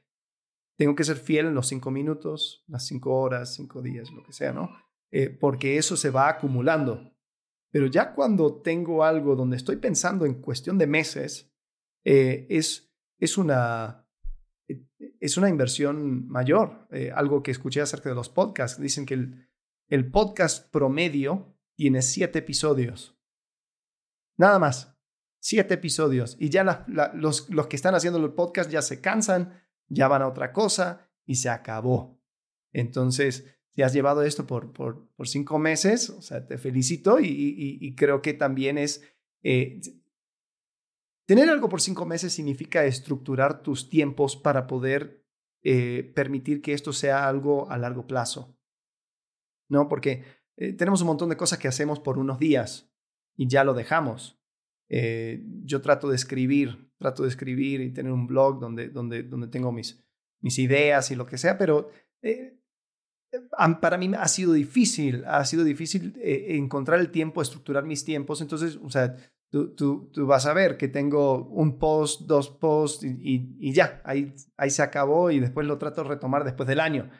tengo 0.78 0.94
que 0.94 1.04
ser 1.04 1.16
fiel 1.16 1.46
en 1.46 1.54
los 1.54 1.66
cinco 1.66 1.90
minutos, 1.90 2.64
las 2.68 2.86
cinco 2.86 3.12
horas, 3.16 3.52
cinco 3.52 3.82
días, 3.82 4.12
lo 4.12 4.22
que 4.22 4.32
sea, 4.32 4.52
¿no? 4.52 4.70
Eh, 5.10 5.28
porque 5.28 5.76
eso 5.76 5.96
se 5.96 6.10
va 6.10 6.28
acumulando. 6.28 7.12
Pero 7.70 7.88
ya 7.88 8.14
cuando 8.14 8.62
tengo 8.62 9.02
algo 9.02 9.34
donde 9.34 9.56
estoy 9.56 9.76
pensando 9.76 10.24
en 10.24 10.40
cuestión 10.40 10.78
de 10.78 10.86
meses, 10.86 11.52
eh, 12.04 12.46
es, 12.48 12.94
es, 13.18 13.36
una, 13.36 14.08
es 15.20 15.36
una 15.36 15.48
inversión 15.48 16.28
mayor. 16.28 16.86
Eh, 16.92 17.10
algo 17.12 17.42
que 17.42 17.50
escuché 17.50 17.80
acerca 17.80 18.08
de 18.10 18.14
los 18.14 18.28
podcasts. 18.28 18.80
Dicen 18.80 19.04
que 19.04 19.14
el, 19.14 19.48
el 19.88 20.08
podcast 20.10 20.70
promedio 20.70 21.58
tiene 21.74 22.02
siete 22.02 22.38
episodios. 22.38 23.18
Nada 24.36 24.60
más. 24.60 24.96
Siete 25.40 25.74
episodios. 25.74 26.36
Y 26.38 26.50
ya 26.50 26.86
los, 27.14 27.50
los 27.50 27.66
que 27.66 27.76
están 27.76 27.96
haciendo 27.96 28.24
el 28.24 28.32
podcast 28.32 28.70
ya 28.70 28.82
se 28.82 29.00
cansan, 29.00 29.67
ya 29.88 30.08
van 30.08 30.22
a 30.22 30.28
otra 30.28 30.52
cosa 30.52 31.08
y 31.24 31.36
se 31.36 31.48
acabó. 31.48 32.20
Entonces, 32.72 33.58
si 33.70 33.82
has 33.82 33.92
llevado 33.92 34.22
esto 34.22 34.46
por, 34.46 34.72
por, 34.72 35.08
por 35.14 35.28
cinco 35.28 35.58
meses, 35.58 36.10
o 36.10 36.22
sea, 36.22 36.46
te 36.46 36.58
felicito 36.58 37.18
y, 37.20 37.94
creo 37.96 38.22
que 38.22 38.34
también 38.34 38.78
es... 38.78 39.02
Eh, 39.42 39.80
tener 41.26 41.48
algo 41.48 41.68
por 41.68 41.80
cinco 41.80 42.04
meses 42.06 42.32
significa 42.32 42.84
estructurar 42.84 43.62
tus 43.62 43.88
tiempos 43.88 44.36
para 44.36 44.66
poder 44.66 45.24
eh, 45.62 46.12
permitir 46.14 46.62
que 46.62 46.72
esto 46.72 46.92
sea 46.92 47.28
algo 47.28 47.70
a 47.70 47.78
largo 47.78 48.06
plazo. 48.06 48.56
¿No? 49.68 49.88
Porque 49.88 50.24
eh, 50.56 50.72
tenemos 50.72 51.02
un 51.02 51.08
montón 51.08 51.28
de 51.28 51.36
cosas 51.36 51.58
que 51.58 51.68
hacemos 51.68 52.00
por 52.00 52.18
unos 52.18 52.38
días 52.38 52.90
y 53.36 53.48
ya 53.48 53.64
lo 53.64 53.74
dejamos. 53.74 54.37
Eh, 54.88 55.42
yo 55.64 55.80
trato 55.80 56.08
de 56.08 56.16
escribir, 56.16 56.90
trato 56.98 57.22
de 57.22 57.28
escribir 57.28 57.80
y 57.80 57.92
tener 57.92 58.12
un 58.12 58.26
blog 58.26 58.60
donde, 58.60 58.88
donde, 58.88 59.22
donde 59.22 59.48
tengo 59.48 59.72
mis, 59.72 60.02
mis 60.40 60.58
ideas 60.58 61.10
y 61.10 61.16
lo 61.16 61.26
que 61.26 61.38
sea, 61.38 61.58
pero 61.58 61.90
eh, 62.22 62.58
para 63.80 63.98
mí 63.98 64.10
ha 64.16 64.28
sido 64.28 64.52
difícil, 64.52 65.24
ha 65.26 65.44
sido 65.44 65.64
difícil 65.64 66.14
encontrar 66.22 67.00
el 67.00 67.10
tiempo, 67.10 67.42
estructurar 67.42 67.84
mis 67.84 68.04
tiempos. 68.04 68.40
Entonces, 68.40 68.78
o 68.82 68.88
sea, 68.88 69.14
tú, 69.50 69.74
tú, 69.74 70.10
tú 70.12 70.26
vas 70.26 70.46
a 70.46 70.54
ver 70.54 70.78
que 70.78 70.88
tengo 70.88 71.46
un 71.48 71.78
post, 71.78 72.22
dos 72.22 72.48
posts 72.48 73.04
y, 73.04 73.56
y, 73.58 73.72
ya, 73.72 74.00
ahí, 74.04 74.34
ahí 74.56 74.70
se 74.70 74.82
acabó 74.82 75.30
y 75.30 75.40
después 75.40 75.66
lo 75.66 75.76
trato 75.76 76.02
de 76.02 76.08
retomar 76.08 76.44
después 76.44 76.66
del 76.66 76.80
año 76.80 77.10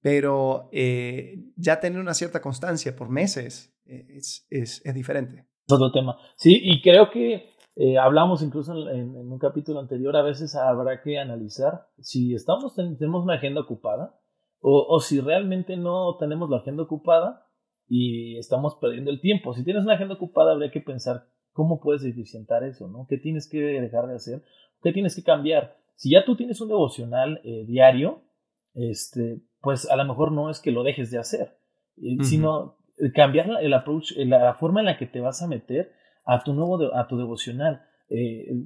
pero 0.00 0.68
eh, 0.72 1.44
ya 1.56 1.80
tener 1.80 2.00
una 2.00 2.14
cierta 2.14 2.40
constancia 2.40 2.94
por 2.94 3.08
meses 3.08 3.74
eh, 3.84 4.06
es, 4.10 4.46
es, 4.50 4.80
es 4.84 4.94
diferente. 4.94 5.47
Otro 5.70 5.92
tema. 5.92 6.18
Sí, 6.36 6.58
y 6.62 6.80
creo 6.80 7.10
que 7.10 7.54
eh, 7.76 7.98
hablamos 7.98 8.42
incluso 8.42 8.72
en, 8.90 9.14
un 9.16 9.38
capítulo 9.38 9.80
anterior, 9.80 10.16
a 10.16 10.22
veces 10.22 10.54
habrá 10.56 11.02
que 11.02 11.18
analizar 11.18 11.86
si 11.98 12.34
estamos, 12.34 12.74
tenemos 12.74 13.22
una 13.22 13.34
agenda 13.34 13.60
ocupada 13.60 14.18
o, 14.60 14.86
o, 14.88 15.00
si 15.00 15.20
realmente 15.20 15.76
no 15.76 16.16
tenemos 16.16 16.50
la 16.50 16.58
agenda 16.58 16.82
ocupada 16.82 17.46
y 17.86 18.36
estamos 18.38 18.76
perdiendo 18.80 19.10
el 19.10 19.20
tiempo. 19.20 19.54
Si 19.54 19.64
tienes 19.64 19.84
una 19.84 19.94
agenda 19.94 20.14
ocupada, 20.14 20.52
habría 20.52 20.70
que 20.70 20.80
pensar 20.80 21.28
cómo 21.52 21.80
puedes 21.80 22.04
eficientar 22.04 22.64
eso, 22.64 22.88
¿no? 22.88 23.06
¿Qué 23.08 23.18
tienes 23.18 23.48
que 23.48 23.58
dejar 23.58 24.08
de 24.08 24.14
hacer? 24.14 24.42
¿Qué 24.82 24.92
tienes 24.92 25.14
que 25.14 25.22
cambiar? 25.22 25.76
Si 25.94 26.10
ya 26.10 26.24
tú 26.24 26.36
tienes 26.36 26.60
un 26.60 26.68
devocional 26.68 27.40
diario, 27.66 28.22
este, 28.74 29.42
pues 29.60 29.90
a 29.90 29.96
lo 29.96 30.04
mejor 30.04 30.32
no 30.32 30.50
es 30.50 30.60
que 30.60 30.70
lo 30.70 30.82
dejes 30.82 31.10
de 31.10 31.18
hacer, 31.18 31.58
eh, 31.96 32.22
sino 32.22 32.77
cambiar 33.14 33.48
el 33.60 33.74
approach, 33.74 34.12
eh, 34.16 34.24
la 34.24 34.54
forma 34.54 34.80
en 34.80 34.86
la 34.86 34.96
que 34.96 35.06
te 35.06 35.20
vas 35.20 35.42
a 35.42 35.46
meter 35.46 35.92
a 36.24 36.42
tu 36.42 36.52
nuevo, 36.52 36.94
a 36.94 37.06
tu 37.06 37.16
devocional. 37.16 37.82
Eh, 38.10 38.64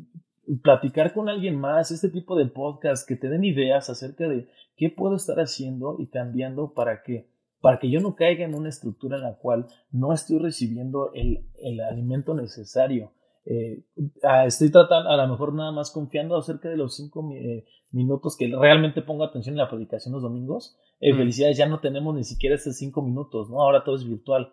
platicar 0.63 1.13
con 1.13 1.29
alguien 1.29 1.57
más, 1.57 1.91
este 1.91 2.09
tipo 2.09 2.37
de 2.37 2.47
podcast 2.47 3.07
que 3.07 3.17
te 3.17 3.29
den 3.29 3.45
ideas 3.45 3.89
acerca 3.91 4.29
de 4.29 4.49
qué 4.77 4.91
puedo 4.91 5.17
estar 5.17 5.39
haciendo 5.39 5.97
y 5.99 6.09
cambiando 6.09 6.73
para 6.75 7.03
que, 7.03 7.29
para 7.61 7.79
que 7.79 7.91
yo 7.91 8.01
no 8.01 8.17
caiga 8.17 8.45
en 8.45 8.55
una 8.55 8.69
estructura 8.69 9.17
en 9.17 9.23
la 9.23 9.37
cual 9.37 9.67
no 9.91 10.13
estoy 10.13 10.39
recibiendo 10.39 11.13
el, 11.15 11.47
el 11.63 11.81
alimento 11.81 12.35
necesario. 12.35 13.13
Eh, 13.45 13.83
ah, 14.23 14.47
estoy 14.47 14.71
tratando, 14.71 15.11
a 15.11 15.17
lo 15.17 15.29
mejor 15.29 15.53
nada 15.53 15.73
más 15.73 15.91
confiando 15.91 16.37
acerca 16.37 16.69
de 16.69 16.77
los 16.77 16.95
cinco 16.95 17.29
eh, 17.33 17.65
minutos 17.91 18.37
que 18.37 18.47
realmente 18.47 19.03
pongo 19.03 19.25
atención 19.25 19.55
en 19.55 19.59
la 19.59 19.71
predicación 19.71 20.15
los 20.15 20.23
domingos. 20.23 20.77
Eh, 21.01 21.15
felicidades, 21.15 21.59
ya 21.59 21.67
no 21.67 21.81
tenemos 21.81 22.15
ni 22.15 22.23
siquiera 22.23 22.55
esos 22.55 22.77
cinco 22.77 23.03
minutos, 23.03 23.51
¿no? 23.51 23.61
Ahora 23.61 23.83
todo 23.83 23.97
es 23.97 24.09
virtual. 24.09 24.53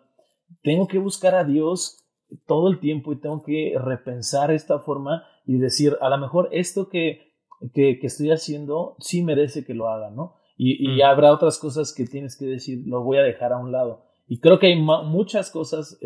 Tengo 0.62 0.88
que 0.88 0.98
buscar 0.98 1.36
a 1.36 1.44
Dios 1.44 2.04
todo 2.46 2.68
el 2.68 2.80
tiempo 2.80 3.12
y 3.12 3.20
tengo 3.20 3.42
que 3.42 3.74
repensar 3.78 4.50
esta 4.50 4.80
forma 4.80 5.24
y 5.46 5.58
decir, 5.58 5.96
a 6.00 6.08
lo 6.08 6.18
mejor 6.18 6.48
esto 6.50 6.88
que, 6.88 7.32
que, 7.72 7.98
estoy 8.02 8.30
haciendo 8.30 8.96
sí 8.98 9.22
merece 9.22 9.64
que 9.64 9.74
lo 9.74 9.88
haga, 9.88 10.10
¿no? 10.10 10.36
Y, 10.56 10.92
y, 10.92 11.00
habrá 11.00 11.32
otras 11.32 11.58
cosas 11.58 11.94
que 11.94 12.04
tienes 12.04 12.36
que 12.36 12.44
decir, 12.44 12.82
lo 12.86 13.02
voy 13.02 13.16
a 13.16 13.22
dejar 13.22 13.52
a 13.52 13.58
un 13.58 13.72
lado. 13.72 14.02
Y 14.28 14.40
creo 14.40 14.58
que 14.58 14.66
hay 14.66 14.80
muchas 14.80 15.50
cosas 15.50 15.98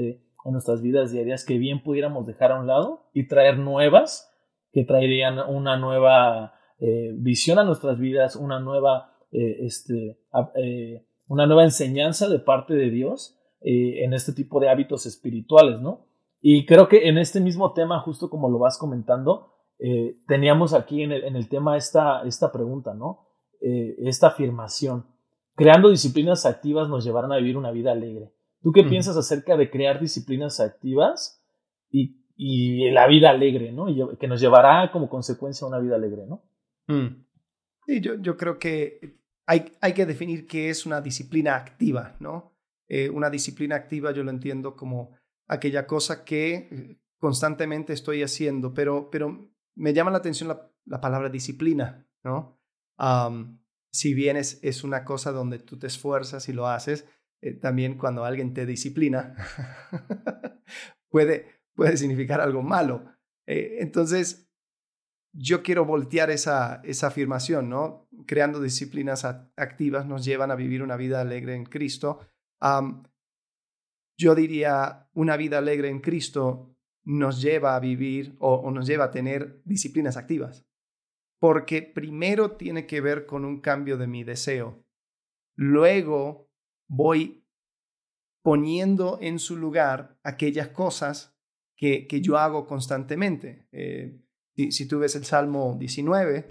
en 0.44 0.52
nuestras 0.52 0.82
vidas 0.82 1.10
diarias 1.10 1.44
que 1.44 1.58
bien 1.58 1.82
pudiéramos 1.82 2.26
dejar 2.26 2.52
a 2.52 2.60
un 2.60 2.66
lado 2.66 3.08
y 3.12 3.28
traer 3.28 3.58
nuevas 3.58 4.30
que 4.74 4.84
traerían 4.84 5.38
una 5.38 5.76
nueva 5.76 6.54
eh, 6.80 7.12
visión 7.14 7.58
a 7.58 7.64
nuestras 7.64 7.98
vidas, 7.98 8.34
una 8.34 8.58
nueva, 8.58 9.16
eh, 9.30 9.58
este, 9.60 10.18
eh, 10.56 11.06
una 11.28 11.46
nueva 11.46 11.62
enseñanza 11.62 12.28
de 12.28 12.40
parte 12.40 12.74
de 12.74 12.90
Dios 12.90 13.38
en 13.66 14.12
este 14.12 14.34
tipo 14.34 14.60
de 14.60 14.68
hábitos 14.68 15.06
espirituales, 15.06 15.80
¿no? 15.80 16.04
Y 16.42 16.66
creo 16.66 16.86
que 16.86 17.08
en 17.08 17.16
este 17.16 17.40
mismo 17.40 17.72
tema, 17.72 17.98
justo 18.00 18.28
como 18.28 18.50
lo 18.50 18.58
vas 18.58 18.76
comentando, 18.76 19.54
teníamos 20.28 20.74
aquí 20.74 21.02
en 21.02 21.12
el, 21.12 21.24
en 21.24 21.34
el, 21.34 21.48
tema 21.48 21.78
esta, 21.78 22.24
esta 22.26 22.52
pregunta, 22.52 22.92
¿no? 22.92 23.30
esta 23.62 24.26
afirmación. 24.26 25.06
Creando 25.54 25.88
disciplinas 25.88 26.44
activas 26.44 26.90
nos 26.90 27.06
llevarán 27.06 27.32
a 27.32 27.38
vivir 27.38 27.56
una 27.56 27.70
vida 27.70 27.92
alegre. 27.92 28.34
¿Tú 28.64 28.72
qué 28.72 28.82
piensas 28.82 29.14
acerca 29.18 29.58
de 29.58 29.68
crear 29.68 30.00
disciplinas 30.00 30.58
activas 30.58 31.44
y, 31.90 32.16
y, 32.34 32.90
la 32.92 33.06
vida 33.06 33.28
alegre, 33.28 33.72
¿no? 33.72 33.90
Y 33.90 34.16
que 34.16 34.26
nos 34.26 34.40
llevará 34.40 34.90
como 34.90 35.10
consecuencia 35.10 35.66
a 35.66 35.68
una 35.68 35.78
vida 35.80 35.96
alegre, 35.96 36.24
¿no? 36.26 36.42
Mm. 36.86 37.26
Sí, 37.86 38.00
yo, 38.00 38.14
yo 38.14 38.38
creo 38.38 38.58
que 38.58 39.18
hay, 39.44 39.76
hay 39.82 39.92
que 39.92 40.06
definir 40.06 40.46
qué 40.46 40.70
es 40.70 40.86
una 40.86 41.02
disciplina 41.02 41.56
activa, 41.56 42.16
¿no? 42.20 42.54
Eh, 42.88 43.10
una 43.10 43.28
disciplina 43.28 43.76
activa 43.76 44.12
yo 44.12 44.24
lo 44.24 44.30
entiendo 44.30 44.74
como 44.76 45.10
aquella 45.46 45.86
cosa 45.86 46.24
que 46.24 46.54
eh, 46.54 46.98
constantemente 47.18 47.92
estoy 47.92 48.22
haciendo, 48.22 48.72
pero, 48.72 49.10
pero 49.10 49.52
me 49.74 49.92
llama 49.92 50.10
la 50.10 50.18
atención 50.18 50.48
la, 50.48 50.70
la 50.86 51.02
palabra 51.02 51.28
disciplina, 51.28 52.06
¿no? 52.22 52.58
si 53.90 54.14
bien 54.14 54.36
es, 54.36 54.58
es 54.62 54.84
una 54.84 55.04
cosa 55.04 55.32
donde 55.32 55.58
tú 55.58 55.78
te 55.78 55.86
esfuerzas 55.86 56.48
y 56.48 56.52
lo 56.52 56.66
haces, 56.66 57.06
eh, 57.44 57.52
también 57.52 57.98
cuando 57.98 58.24
alguien 58.24 58.54
te 58.54 58.64
disciplina, 58.64 59.36
puede, 61.10 61.60
puede 61.74 61.98
significar 61.98 62.40
algo 62.40 62.62
malo. 62.62 63.04
Eh, 63.46 63.80
entonces, 63.80 64.50
yo 65.34 65.62
quiero 65.62 65.84
voltear 65.84 66.30
esa, 66.30 66.80
esa 66.84 67.08
afirmación, 67.08 67.68
¿no? 67.68 68.08
Creando 68.26 68.62
disciplinas 68.62 69.26
activas 69.26 70.06
nos 70.06 70.24
llevan 70.24 70.52
a 70.52 70.54
vivir 70.54 70.82
una 70.82 70.96
vida 70.96 71.20
alegre 71.20 71.54
en 71.54 71.66
Cristo. 71.66 72.20
yo 74.16 74.34
diría, 74.34 75.10
una 75.12 75.36
vida 75.36 75.58
alegre 75.58 75.90
en 75.90 76.00
Cristo 76.00 76.74
nos 77.04 77.42
lleva 77.42 77.76
a 77.76 77.80
vivir 77.80 78.36
o 78.38 78.70
nos 78.70 78.86
lleva 78.86 79.04
a 79.04 79.10
tener 79.10 79.60
disciplinas 79.66 80.16
activas. 80.16 80.66
Porque 81.38 81.82
primero 81.82 82.52
tiene 82.52 82.86
que 82.86 83.02
ver 83.02 83.26
con 83.26 83.44
un 83.44 83.60
cambio 83.60 83.98
de 83.98 84.06
mi 84.06 84.24
deseo. 84.24 84.82
Luego 85.56 86.44
voy 86.96 87.44
poniendo 88.42 89.18
en 89.20 89.38
su 89.38 89.56
lugar 89.56 90.18
aquellas 90.22 90.68
cosas 90.68 91.34
que, 91.76 92.06
que 92.06 92.20
yo 92.20 92.38
hago 92.38 92.66
constantemente. 92.66 93.68
Eh, 93.72 94.20
si, 94.54 94.86
tú 94.86 95.00
ves 95.00 95.16
el 95.16 95.24
Salmo 95.24 95.76
19, 95.78 96.46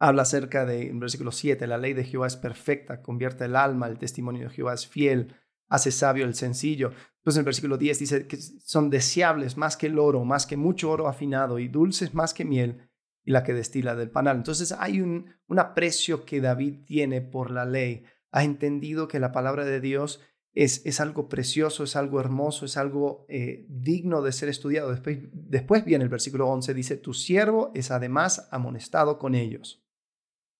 habla 0.00 0.22
acerca 0.22 0.66
de, 0.66 0.88
en 0.88 0.98
versículo 0.98 1.30
7, 1.30 1.66
la 1.66 1.78
ley 1.78 1.92
de 1.92 2.04
Jehová 2.04 2.26
es 2.26 2.36
perfecta, 2.36 3.02
convierte 3.02 3.44
el 3.44 3.54
alma, 3.54 3.86
el 3.86 3.98
testimonio 3.98 4.48
de 4.48 4.54
Jehová 4.54 4.74
es 4.74 4.86
fiel, 4.86 5.34
hace 5.68 5.92
sabio 5.92 6.24
el 6.24 6.34
sencillo. 6.34 6.92
Entonces 7.18 7.36
en 7.36 7.40
el 7.40 7.44
versículo 7.44 7.78
10 7.78 7.98
dice 7.98 8.26
que 8.26 8.36
son 8.36 8.90
deseables 8.90 9.56
más 9.56 9.76
que 9.76 9.86
el 9.86 9.98
oro, 9.98 10.24
más 10.24 10.46
que 10.46 10.56
mucho 10.56 10.90
oro 10.90 11.08
afinado 11.08 11.58
y 11.58 11.68
dulces 11.68 12.14
más 12.14 12.34
que 12.34 12.44
miel 12.44 12.88
y 13.24 13.32
la 13.32 13.42
que 13.42 13.52
destila 13.54 13.94
del 13.94 14.10
panal. 14.10 14.38
Entonces 14.38 14.72
hay 14.72 15.00
un, 15.00 15.34
un 15.48 15.58
aprecio 15.58 16.24
que 16.24 16.40
David 16.40 16.84
tiene 16.84 17.20
por 17.20 17.50
la 17.50 17.64
ley. 17.64 18.04
Ha 18.36 18.44
entendido 18.44 19.08
que 19.08 19.18
la 19.18 19.32
palabra 19.32 19.64
de 19.64 19.80
Dios 19.80 20.20
es, 20.52 20.84
es 20.84 21.00
algo 21.00 21.26
precioso, 21.26 21.84
es 21.84 21.96
algo 21.96 22.20
hermoso, 22.20 22.66
es 22.66 22.76
algo 22.76 23.24
eh, 23.30 23.64
digno 23.70 24.20
de 24.20 24.30
ser 24.30 24.50
estudiado. 24.50 24.90
Después, 24.90 25.20
después 25.32 25.86
viene 25.86 26.04
el 26.04 26.10
versículo 26.10 26.46
11, 26.48 26.74
dice, 26.74 26.98
tu 26.98 27.14
siervo 27.14 27.72
es 27.74 27.90
además 27.90 28.46
amonestado 28.50 29.18
con 29.18 29.34
ellos. 29.34 29.82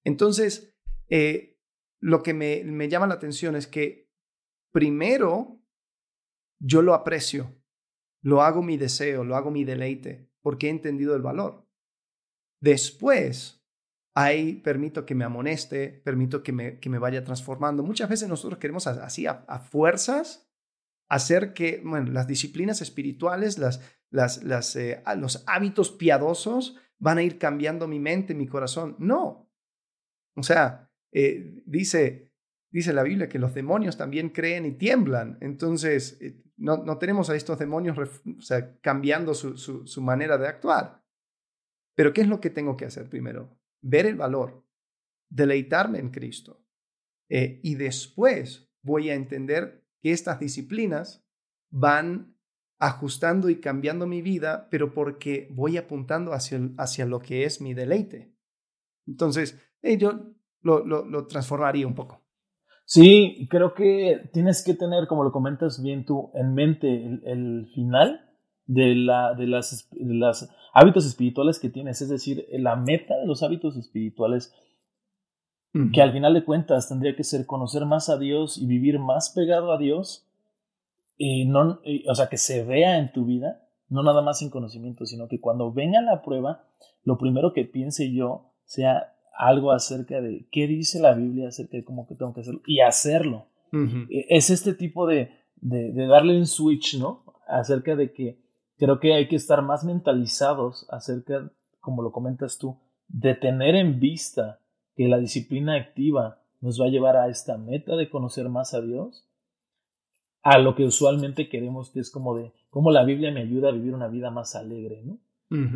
Entonces, 0.06 0.74
eh, 1.10 1.58
lo 2.00 2.22
que 2.22 2.32
me, 2.32 2.64
me 2.64 2.88
llama 2.88 3.08
la 3.08 3.14
atención 3.14 3.56
es 3.56 3.66
que 3.66 4.10
primero 4.72 5.60
yo 6.58 6.80
lo 6.80 6.94
aprecio, 6.94 7.54
lo 8.22 8.40
hago 8.40 8.62
mi 8.62 8.78
deseo, 8.78 9.22
lo 9.22 9.36
hago 9.36 9.50
mi 9.50 9.64
deleite, 9.64 10.30
porque 10.40 10.68
he 10.68 10.70
entendido 10.70 11.14
el 11.14 11.20
valor. 11.20 11.68
Después, 12.62 13.55
ahí 14.16 14.54
permito 14.54 15.04
que 15.04 15.14
me 15.14 15.24
amoneste, 15.24 16.00
permito 16.02 16.42
que 16.42 16.50
me, 16.50 16.80
que 16.80 16.88
me 16.88 16.98
vaya 16.98 17.22
transformando. 17.22 17.82
Muchas 17.82 18.08
veces 18.08 18.28
nosotros 18.30 18.58
queremos 18.58 18.86
así 18.86 19.26
a, 19.26 19.58
fuerzas 19.58 20.50
hacer 21.08 21.52
que 21.52 21.82
bueno, 21.84 22.10
las 22.10 22.26
disciplinas 22.26 22.80
espirituales, 22.80 23.58
las, 23.58 23.82
las, 24.10 24.74
eh, 24.74 25.02
los 25.18 25.44
hábitos 25.46 25.90
piadosos 25.90 26.76
van 26.98 27.18
a 27.18 27.22
ir 27.22 27.38
cambiando 27.38 27.86
mi 27.86 28.00
mente, 28.00 28.34
mi 28.34 28.46
corazón. 28.46 28.96
No. 28.98 29.52
O 30.34 30.42
sea, 30.42 30.90
eh, 31.12 31.62
dice, 31.66 32.32
dice 32.72 32.94
la 32.94 33.02
Biblia 33.02 33.28
que 33.28 33.38
los 33.38 33.52
demonios 33.52 33.98
también 33.98 34.30
creen 34.30 34.64
y 34.64 34.72
tiemblan. 34.72 35.36
Entonces, 35.42 36.16
eh, 36.22 36.42
no, 36.56 36.78
no, 36.78 36.96
tenemos 36.96 37.28
a 37.28 37.36
estos 37.36 37.58
demonios 37.58 37.98
cambiando 38.80 39.34
su, 39.34 39.58
su 39.58 40.00
manera 40.00 40.38
de 40.38 40.48
actuar. 40.48 41.04
Pero 41.94 42.14
¿qué 42.14 42.22
es 42.22 42.28
lo 42.28 42.40
que 42.40 42.48
tengo 42.48 42.78
que 42.78 42.86
hacer 42.86 43.10
primero? 43.10 43.58
Ver 43.88 44.06
el 44.06 44.16
valor, 44.16 44.64
deleitarme 45.28 46.00
en 46.00 46.10
Cristo. 46.10 46.60
Eh, 47.28 47.60
y 47.62 47.76
después 47.76 48.68
voy 48.82 49.10
a 49.10 49.14
entender 49.14 49.86
que 50.02 50.10
estas 50.10 50.40
disciplinas 50.40 51.24
van 51.70 52.36
ajustando 52.80 53.48
y 53.48 53.60
cambiando 53.60 54.08
mi 54.08 54.22
vida, 54.22 54.66
pero 54.70 54.92
porque 54.92 55.48
voy 55.52 55.76
apuntando 55.76 56.32
hacia, 56.32 56.58
hacia 56.78 57.06
lo 57.06 57.20
que 57.20 57.44
es 57.44 57.60
mi 57.60 57.74
deleite. 57.74 58.34
Entonces, 59.06 59.56
eh, 59.82 59.96
yo 59.96 60.34
lo, 60.62 60.84
lo, 60.84 61.26
transformaría 61.28 61.86
un 61.86 61.94
poco. 61.94 62.26
Sí, 62.86 63.46
creo 63.48 63.72
que 63.72 64.28
tienes 64.32 64.64
que 64.64 64.74
tener, 64.74 65.06
como 65.06 65.22
lo 65.22 65.30
comentas 65.30 65.80
bien 65.80 66.04
tú, 66.04 66.32
en 66.34 66.54
mente 66.54 66.88
el 67.22 67.70
final 67.72 68.25
de, 68.66 68.94
la, 68.94 69.34
de, 69.34 69.46
las, 69.46 69.88
las 69.92 70.50
hábitos 70.72 71.06
espirituales 71.06 71.58
que 71.58 71.70
tienes, 71.70 72.02
es 72.02 72.08
decir, 72.08 72.46
la 72.52 72.76
meta 72.76 73.16
de 73.16 73.26
los 73.26 73.42
hábitos 73.42 73.76
espirituales, 73.76 74.54
que 75.92 76.00
al 76.00 76.12
final 76.12 76.32
de 76.32 76.42
cuentas 76.42 76.88
tendría 76.88 77.14
que 77.14 77.22
ser 77.22 77.44
conocer 77.44 77.84
más 77.84 78.08
a 78.08 78.16
Dios 78.16 78.56
y 78.56 78.66
vivir 78.66 78.98
más 78.98 79.30
pegado 79.30 79.72
a 79.72 79.78
Dios, 79.78 80.26
y 81.18 81.44
no, 81.44 81.80
o 82.08 82.14
sea, 82.14 82.28
que 82.28 82.38
se 82.38 82.64
vea 82.64 82.98
en 82.98 83.12
tu 83.12 83.26
vida, 83.26 83.62
no 83.88 84.02
nada 84.02 84.22
más 84.22 84.40
en 84.42 84.50
conocimiento, 84.50 85.04
sino 85.06 85.28
que 85.28 85.40
cuando 85.40 85.72
venga 85.72 86.00
la 86.00 86.22
prueba, 86.22 86.64
lo 87.04 87.18
primero 87.18 87.52
que 87.52 87.64
piense 87.64 88.10
yo 88.12 88.52
sea 88.64 89.14
algo 89.36 89.70
acerca 89.70 90.20
de 90.20 90.48
qué 90.50 90.66
dice 90.66 90.98
la 90.98 91.14
Biblia 91.14 91.48
acerca 91.48 91.76
de 91.76 91.84
cómo 91.84 92.06
que 92.06 92.14
tengo 92.14 92.32
que 92.34 92.40
hacerlo 92.40 92.62
y 92.66 92.80
hacerlo. 92.80 93.46
E, 93.72 94.26
es 94.30 94.50
este 94.50 94.74
tipo 94.74 95.06
de, 95.06 95.30
de, 95.56 95.92
de, 95.92 96.06
darle 96.06 96.38
un 96.38 96.46
switch, 96.46 96.98
¿no? 96.98 97.24
Acerca 97.46 97.94
de 97.94 98.12
que 98.12 98.38
creo 98.78 99.00
que 99.00 99.14
hay 99.14 99.28
que 99.28 99.36
estar 99.36 99.62
más 99.62 99.84
mentalizados 99.84 100.86
acerca, 100.90 101.50
como 101.80 102.02
lo 102.02 102.12
comentas 102.12 102.58
tú, 102.58 102.78
de 103.08 103.34
tener 103.34 103.74
en 103.74 104.00
vista 104.00 104.60
que 104.94 105.08
la 105.08 105.18
disciplina 105.18 105.76
activa 105.76 106.42
nos 106.60 106.80
va 106.80 106.86
a 106.86 106.90
llevar 106.90 107.16
a 107.16 107.28
esta 107.28 107.58
meta 107.58 107.96
de 107.96 108.10
conocer 108.10 108.48
más 108.48 108.74
a 108.74 108.80
Dios, 108.80 109.28
a 110.42 110.58
lo 110.58 110.74
que 110.74 110.84
usualmente 110.84 111.48
queremos, 111.48 111.90
que 111.90 112.00
es 112.00 112.10
como 112.10 112.36
de 112.36 112.52
cómo 112.70 112.90
la 112.90 113.04
Biblia 113.04 113.32
me 113.32 113.42
ayuda 113.42 113.68
a 113.68 113.72
vivir 113.72 113.94
una 113.94 114.08
vida 114.08 114.30
más 114.30 114.54
alegre, 114.54 115.02
¿no? 115.04 115.18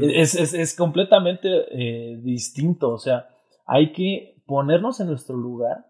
es, 0.00 0.34
es, 0.34 0.52
es, 0.52 0.74
completamente 0.74 1.48
eh, 1.70 2.18
distinto, 2.20 2.88
o 2.88 2.98
sea, 2.98 3.28
hay 3.66 3.92
que 3.92 4.42
ponernos 4.46 4.98
en 4.98 5.06
nuestro 5.06 5.36
lugar 5.36 5.86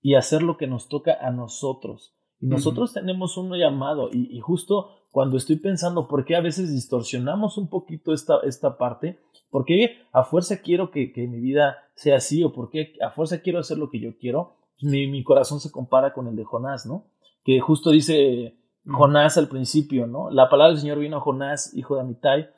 y 0.00 0.14
hacer 0.14 0.42
lo 0.42 0.56
que 0.56 0.66
nos 0.66 0.88
toca 0.88 1.18
a 1.20 1.30
nosotros. 1.30 2.14
Y 2.40 2.46
nosotros 2.46 2.92
tenemos 2.92 3.36
un 3.36 3.54
llamado 3.56 4.08
y, 4.12 4.34
y, 4.34 4.40
justo 4.40 5.05
cuando 5.16 5.38
estoy 5.38 5.56
pensando 5.56 6.08
por 6.08 6.26
qué 6.26 6.36
a 6.36 6.42
veces 6.42 6.70
distorsionamos 6.70 7.56
un 7.56 7.70
poquito 7.70 8.12
esta, 8.12 8.40
esta 8.44 8.76
parte, 8.76 9.18
por 9.48 9.64
qué 9.64 10.02
a 10.12 10.24
fuerza 10.24 10.60
quiero 10.60 10.90
que, 10.90 11.10
que 11.10 11.26
mi 11.26 11.40
vida 11.40 11.78
sea 11.94 12.18
así 12.18 12.44
o 12.44 12.52
por 12.52 12.68
qué 12.68 12.92
a 13.00 13.10
fuerza 13.10 13.40
quiero 13.40 13.58
hacer 13.58 13.78
lo 13.78 13.88
que 13.88 13.98
yo 13.98 14.18
quiero, 14.18 14.56
mi, 14.82 15.06
mi 15.06 15.24
corazón 15.24 15.58
se 15.58 15.70
compara 15.70 16.12
con 16.12 16.26
el 16.26 16.36
de 16.36 16.44
Jonás, 16.44 16.84
¿no? 16.84 17.06
Que 17.44 17.60
justo 17.60 17.92
dice 17.92 18.58
Jonás 18.84 19.38
al 19.38 19.48
principio, 19.48 20.06
¿no? 20.06 20.28
La 20.30 20.50
palabra 20.50 20.74
del 20.74 20.82
Señor 20.82 20.98
vino 20.98 21.16
a 21.16 21.20
Jonás, 21.20 21.74
hijo 21.74 21.94
de 21.94 22.02
Amitai. 22.02 22.50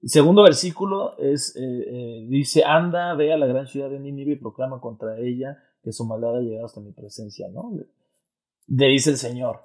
El 0.00 0.08
segundo 0.08 0.44
versículo 0.44 1.18
es, 1.18 1.56
eh, 1.56 1.60
eh, 1.60 2.26
dice, 2.28 2.62
anda, 2.62 3.14
ve 3.14 3.32
a 3.32 3.36
la 3.36 3.46
gran 3.46 3.66
ciudad 3.66 3.90
de 3.90 3.98
Nínive 3.98 4.34
y 4.34 4.36
proclama 4.36 4.80
contra 4.80 5.18
ella 5.18 5.60
que 5.82 5.90
su 5.90 6.04
maldad 6.04 6.36
ha 6.36 6.40
llegado 6.40 6.66
hasta 6.66 6.80
mi 6.80 6.92
presencia, 6.92 7.48
¿no? 7.48 7.72
Le 8.68 8.86
dice 8.86 9.10
el 9.10 9.16
Señor. 9.16 9.62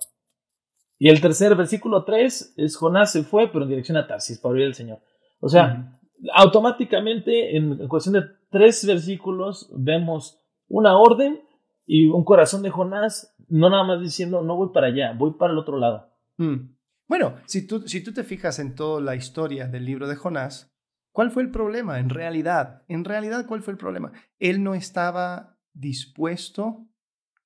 Y 1.02 1.10
el 1.10 1.20
tercer 1.20 1.56
versículo 1.56 2.04
3 2.04 2.54
es 2.58 2.78
Jonás 2.78 3.12
se 3.12 3.24
fue, 3.24 3.48
pero 3.48 3.64
en 3.64 3.70
dirección 3.70 3.98
a 3.98 4.06
Tarsis 4.06 4.38
para 4.38 4.54
oír 4.54 4.66
al 4.66 4.76
Señor. 4.76 5.00
O 5.40 5.50
sea, 5.50 6.00
automáticamente 6.32 7.58
en, 7.58 7.88
cuestión 7.88 8.14
de 8.14 8.26
tres 8.52 8.86
versículos 8.86 9.68
vemos 9.76 10.40
una 10.68 10.96
orden 10.96 11.42
y 11.88 12.06
un 12.06 12.24
corazón 12.24 12.62
de 12.62 12.70
Jonás, 12.70 13.36
no 13.48 13.72
nada 13.72 13.84
más 13.84 14.00
diciendo, 14.00 14.44
no 14.44 14.56
voy 14.56 14.70
para 14.72 14.90
allá, 14.90 15.16
voy 15.18 15.34
para 15.40 15.54
el 15.54 15.58
otro 15.58 15.80
lado. 15.80 16.08
Mm. 16.38 16.76
Bueno, 17.08 17.34
si 17.48 17.66
tú, 17.66 17.82
si 17.88 18.04
tú 18.04 18.14
te 18.14 18.24
fijas 18.24 18.60
en 18.60 18.76
toda 18.76 19.02
la 19.02 19.16
historia 19.16 19.68
del 19.68 19.86
libro 19.86 20.08
de 20.08 20.16
Jonás, 20.16 20.72
¿cuál 21.12 21.32
fue 21.32 21.42
el 21.42 21.50
problema 21.50 21.98
en 21.98 22.12
realidad? 22.12 22.84
En 22.88 23.06
realidad, 23.06 23.48
¿cuál 23.48 23.64
fue 23.64 23.74
el 23.74 23.80
problema? 23.80 24.12
Él 24.38 24.62
no 24.62 24.76
estaba 24.76 25.58
dispuesto 25.74 26.86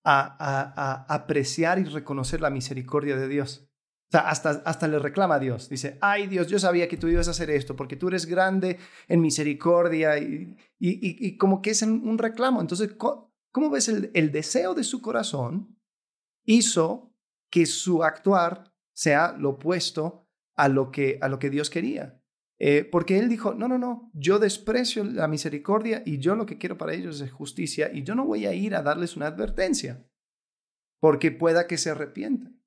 a, 0.06 1.06
apreciar 1.10 1.80
y 1.80 1.86
reconocer 1.86 2.42
la 2.42 2.50
misericordia 2.50 3.18
de 3.18 3.28
Dios. 3.28 3.68
Hasta, 4.12 4.62
hasta 4.66 4.88
le 4.88 5.00
reclama 5.00 5.36
a 5.36 5.40
Dios. 5.40 5.68
Dice, 5.68 5.98
ay 6.00 6.28
Dios, 6.28 6.48
yo 6.48 6.60
sabía 6.60 6.88
que 6.88 6.96
tú 6.96 7.08
ibas 7.08 7.28
a 7.28 7.32
hacer 7.32 7.50
esto 7.50 7.76
porque 7.76 7.98
tú 7.98 8.08
eres 8.08 8.28
grande 8.28 8.78
en 9.08 9.20
misericordia 9.20 10.18
y, 10.18 10.56
y, 10.80 11.38
como 11.38 11.62
que 11.62 11.72
es 11.72 11.82
un 11.82 12.18
reclamo. 12.18 12.62
Entonces, 12.62 12.94
¿cómo, 12.98 13.70
ves 13.72 13.90
el, 13.90 14.12
el, 14.14 14.32
deseo 14.32 14.74
de 14.74 14.84
su 14.84 15.02
corazón 15.02 15.78
hizo 16.46 17.14
que 17.50 17.66
su 17.66 18.04
actuar 18.04 18.72
sea 18.94 19.36
lo 19.38 19.52
opuesto 19.52 20.30
a 20.56 20.70
lo 20.70 20.92
que, 20.92 21.18
a 21.22 21.28
lo 21.28 21.40
que 21.40 21.50
Dios 21.50 21.70
quería? 21.70 22.22
Eh, 22.58 22.88
porque 22.90 23.20
él 23.20 23.28
dijo, 23.28 23.54
no, 23.54 23.68
no, 23.68 23.78
no, 23.78 24.12
yo 24.14 24.40
desprecio 24.40 25.04
la 25.04 25.28
misericordia 25.28 26.04
y 26.06 26.20
yo 26.20 26.36
lo 26.36 26.46
que 26.46 26.58
quiero 26.58 26.78
para 26.78 26.94
ellos 26.94 27.20
es 27.20 27.32
justicia 27.32 27.92
y 27.94 28.04
yo 28.04 28.16
no 28.16 28.26
voy 28.26 28.46
a 28.46 28.54
ir 28.54 28.76
a 28.76 28.82
darles 28.82 29.18
una 29.18 29.28
advertencia 29.28 30.08
porque 31.02 31.32
pueda 31.32 31.68
que 31.68 31.78
se 31.78 31.90
arrepientan. 31.90 32.62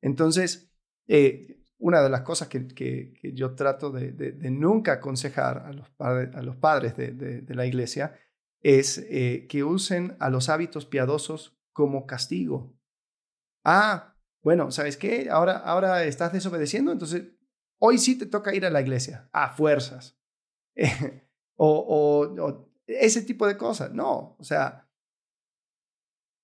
Entonces, 0.00 0.72
eh, 1.08 1.64
una 1.78 2.00
de 2.00 2.10
las 2.10 2.22
cosas 2.22 2.48
que, 2.48 2.68
que, 2.68 3.32
yo 3.34 3.54
trato 3.54 3.90
de, 3.90 4.12
nunca 4.50 4.94
aconsejar 4.94 5.58
a 5.66 5.72
los, 5.72 5.90
padres, 5.90 6.34
a 6.34 6.42
los 6.42 6.56
padres 6.56 6.96
de, 6.96 7.12
de 7.12 7.54
la 7.54 7.66
iglesia 7.66 8.14
es 8.60 8.98
eh, 9.08 9.46
que 9.48 9.64
usen 9.64 10.16
a 10.18 10.30
los 10.30 10.48
hábitos 10.48 10.86
piadosos 10.86 11.58
como 11.72 12.06
castigo. 12.06 12.76
Ah, 13.64 14.16
bueno, 14.42 14.70
¿sabes 14.70 14.96
qué? 14.96 15.28
Ahora, 15.30 15.58
ahora 15.58 16.04
estás 16.04 16.32
desobedeciendo, 16.32 16.92
entonces 16.92 17.24
Hoy 17.78 17.98
sí 17.98 18.18
te 18.18 18.26
toca 18.26 18.54
ir 18.54 18.66
a 18.66 18.70
la 18.70 18.80
iglesia, 18.80 19.28
a 19.32 19.50
fuerzas. 19.50 20.18
o, 21.56 22.66
ese 22.86 23.22
tipo 23.22 23.46
de 23.46 23.56
cosas. 23.56 23.92
No, 23.92 24.36
o 24.38 24.44
sea, 24.44 24.88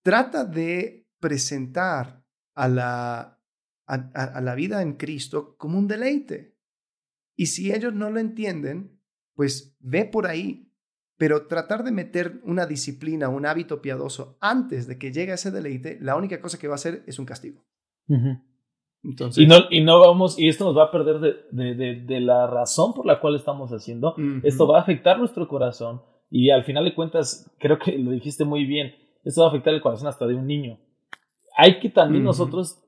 trata 0.02 0.44
de 0.44 1.08
presentar 1.18 2.24
a 2.54 2.68
la, 2.68 3.40
a, 3.86 4.40
la 4.40 4.54
vida 4.54 4.82
en 4.82 4.94
Cristo 4.94 5.56
como 5.56 5.78
un 5.78 5.88
deleite. 5.88 6.56
Y 7.36 7.46
si 7.46 7.72
ellos 7.72 7.92
no 7.92 8.10
lo 8.10 8.20
entienden, 8.20 9.00
pues 9.34 9.76
ve 9.80 10.04
por 10.04 10.26
ahí. 10.26 10.70
Pero 11.16 11.46
tratar 11.46 11.84
de 11.84 11.92
meter 11.92 12.40
una 12.42 12.66
disciplina, 12.66 13.28
un 13.28 13.46
hábito 13.46 13.80
piadoso 13.80 14.36
antes 14.40 14.88
de 14.88 14.98
que 14.98 15.12
llegue 15.12 15.32
ese 15.32 15.52
deleite, 15.52 15.98
la 16.00 16.16
única 16.16 16.40
cosa 16.40 16.58
que 16.58 16.66
va 16.66 16.74
a 16.74 16.76
hacer 16.76 17.04
es 17.06 17.20
un 17.20 17.24
castigo 17.24 17.64
y, 19.36 19.46
no, 19.46 19.56
y 19.70 19.82
no 19.82 20.00
vamos, 20.00 20.38
y 20.38 20.48
esto 20.48 20.64
nos 20.64 20.76
va 20.76 20.84
a 20.84 20.90
perder 20.90 21.18
de, 21.20 21.74
de, 21.74 22.00
de, 22.00 22.20
la 22.20 22.46
razón 22.46 22.94
por 22.94 23.04
la 23.04 23.20
cual 23.20 23.34
estamos 23.34 23.70
haciendo. 23.70 24.14
Esto 24.42 24.66
va 24.66 24.78
a 24.78 24.82
afectar 24.82 25.18
nuestro 25.18 25.46
corazón. 25.46 26.00
Y 26.30 26.50
al 26.50 26.64
final 26.64 26.84
de 26.84 26.94
cuentas, 26.94 27.50
creo 27.58 27.78
que 27.78 27.98
lo 27.98 28.10
dijiste 28.10 28.44
muy 28.44 28.64
bien, 28.64 28.94
esto 29.22 29.42
va 29.42 29.48
a 29.48 29.50
afectar 29.50 29.74
el 29.74 29.82
corazón 29.82 30.08
hasta 30.08 30.26
de 30.26 30.34
un 30.34 30.46
niño. 30.46 30.78
Hay 31.56 31.78
que 31.78 31.90
también 31.90 32.24
nosotros 32.24 32.82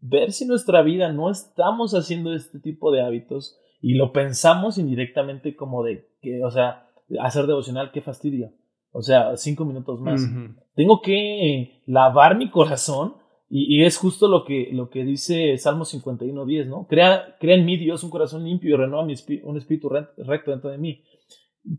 ver 0.00 0.32
si 0.32 0.44
nuestra 0.44 0.82
vida 0.82 1.12
no 1.12 1.30
estamos 1.30 1.94
haciendo 1.94 2.34
este 2.34 2.58
tipo 2.58 2.92
de 2.92 3.02
hábitos 3.02 3.58
y 3.80 3.94
lo 3.94 4.12
pensamos 4.12 4.76
indirectamente 4.76 5.56
como 5.56 5.82
de 5.84 6.08
que, 6.20 6.44
o 6.44 6.50
sea, 6.50 6.88
hacer 7.20 7.46
devocional, 7.46 7.92
qué 7.92 8.02
fastidio. 8.02 8.52
O 8.92 9.02
sea, 9.02 9.36
cinco 9.36 9.64
minutos 9.64 10.00
más. 10.00 10.28
Tengo 10.74 11.00
que 11.00 11.82
lavar 11.86 12.36
mi 12.36 12.50
corazón 12.50 13.14
y, 13.52 13.82
es 13.82 13.98
justo 13.98 14.28
lo 14.28 14.44
que, 14.44 14.68
lo 14.72 14.90
que 14.90 15.02
dice 15.04 15.58
Salmo 15.58 15.84
51.10, 15.84 16.66
¿no? 16.66 16.86
Crea, 16.86 17.36
crea 17.40 17.56
en 17.56 17.64
mí, 17.64 17.76
Dios, 17.76 18.04
un 18.04 18.10
corazón 18.10 18.44
limpio 18.44 18.74
y 18.74 18.78
renueva 18.78 19.04
mi 19.04 19.14
un 19.42 19.56
espíritu 19.56 19.88
recto 19.88 20.52
dentro 20.52 20.70
de 20.70 20.78
mí. 20.78 21.02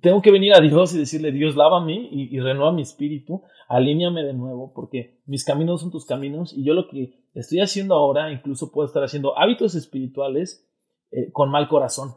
Tengo 0.02 0.22
que 0.22 0.32
venir 0.32 0.54
a 0.54 0.60
Dios 0.60 0.94
y 0.94 1.00
decirle, 1.00 1.32
Dios, 1.32 1.56
lávame 1.56 1.94
y, 1.94 2.36
y 2.36 2.40
renueva 2.42 2.74
mi 2.74 2.82
espíritu, 2.82 3.44
alíñame 3.70 4.22
de 4.24 4.34
nuevo, 4.34 4.74
porque 4.76 5.22
mis 5.26 5.46
caminos 5.46 5.80
son 5.80 5.92
tus 5.92 6.06
caminos 6.06 6.54
y 6.54 6.66
yo 6.66 6.74
lo 6.74 6.90
que 6.90 7.14
estoy 7.34 7.62
haciendo 7.62 7.96
ahora, 7.96 8.34
incluso 8.34 8.74
puedo 8.74 8.86
estar 8.86 9.06
haciendo 9.06 9.40
hábitos 9.40 9.74
espirituales 9.74 10.70
eh, 11.12 11.32
con 11.32 11.50
mal 11.50 11.70
corazón. 11.70 12.16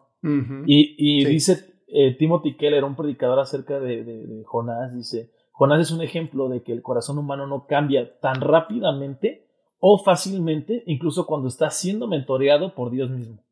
Y, 0.66 0.96
y 0.98 1.24
dice 1.26 1.76
eh, 1.86 2.16
Timothy 2.16 2.56
Keller, 2.56 2.82
un 2.82 2.96
predicador 2.96 3.38
acerca 3.38 3.78
de, 3.78 4.02
de 4.02 4.42
Jonás, 4.44 4.94
dice, 4.96 5.30
Jonás 5.52 5.80
es 5.80 5.90
un 5.92 6.02
ejemplo 6.02 6.48
de 6.48 6.64
que 6.64 6.72
el 6.72 6.82
corazón 6.82 7.18
humano 7.18 7.46
no 7.46 7.66
cambia 7.66 8.18
tan 8.18 8.40
rápidamente 8.40 9.43
o 9.86 9.98
fácilmente, 9.98 10.82
incluso 10.86 11.26
cuando 11.26 11.46
está 11.46 11.68
siendo 11.68 12.08
mentoreado 12.08 12.74
por 12.74 12.90
Dios 12.90 13.10
mismo. 13.10 13.44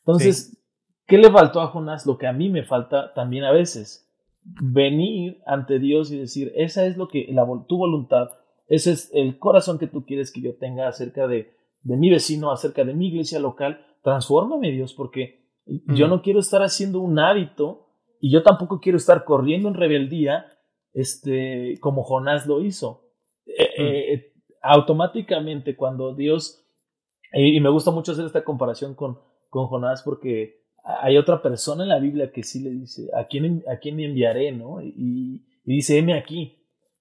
Entonces, 0.00 0.60
¿qué 1.06 1.18
le 1.18 1.30
faltó 1.30 1.60
a 1.60 1.68
Jonás? 1.68 2.04
Lo 2.04 2.18
que 2.18 2.26
a 2.26 2.32
mí 2.32 2.48
me 2.50 2.64
falta 2.64 3.14
también 3.14 3.44
a 3.44 3.52
veces. 3.52 4.10
Venir 4.42 5.40
ante 5.46 5.78
Dios 5.78 6.10
y 6.10 6.18
decir, 6.18 6.52
esa 6.56 6.84
es 6.84 6.96
lo 6.96 7.06
que 7.06 7.28
la, 7.30 7.46
tu 7.68 7.76
voluntad, 7.76 8.30
ese 8.66 8.90
es 8.90 9.10
el 9.14 9.38
corazón 9.38 9.78
que 9.78 9.86
tú 9.86 10.04
quieres 10.04 10.32
que 10.32 10.40
yo 10.40 10.56
tenga 10.56 10.88
acerca 10.88 11.28
de, 11.28 11.54
de 11.82 11.96
mi 11.96 12.10
vecino, 12.10 12.50
acerca 12.50 12.82
de 12.82 12.94
mi 12.94 13.06
iglesia 13.06 13.38
local. 13.38 13.86
Transfórmame, 14.02 14.72
Dios, 14.72 14.94
porque 14.94 15.44
yo 15.64 16.08
no 16.08 16.22
quiero 16.22 16.40
estar 16.40 16.64
haciendo 16.64 16.98
un 16.98 17.20
hábito 17.20 17.86
y 18.20 18.32
yo 18.32 18.42
tampoco 18.42 18.80
quiero 18.80 18.98
estar 18.98 19.22
corriendo 19.22 19.68
en 19.68 19.74
rebeldía 19.74 20.44
este, 20.92 21.78
como 21.78 22.02
Jonás 22.02 22.48
lo 22.48 22.62
hizo. 22.62 23.12
Eh, 23.46 23.68
eh, 23.78 24.31
automáticamente 24.62 25.76
cuando 25.76 26.14
Dios, 26.14 26.64
y, 27.32 27.60
me 27.60 27.70
gusta 27.70 27.90
mucho 27.90 28.12
hacer 28.12 28.24
esta 28.24 28.44
comparación 28.44 28.94
con, 28.94 29.18
con 29.50 29.66
Jonás 29.66 30.02
porque 30.02 30.62
hay 30.84 31.16
otra 31.16 31.42
persona 31.42 31.82
en 31.82 31.88
la 31.88 31.98
Biblia 31.98 32.32
que 32.32 32.42
sí 32.42 32.60
le 32.60 32.70
dice, 32.70 33.10
¿a 33.14 33.26
quién, 33.26 33.62
a 33.68 33.76
quién 33.76 34.00
enviaré? 34.00 34.52
¿no? 34.52 34.82
Y, 34.82 35.44
dice, 35.64 35.98
heme 35.98 36.14
aquí. 36.14 36.58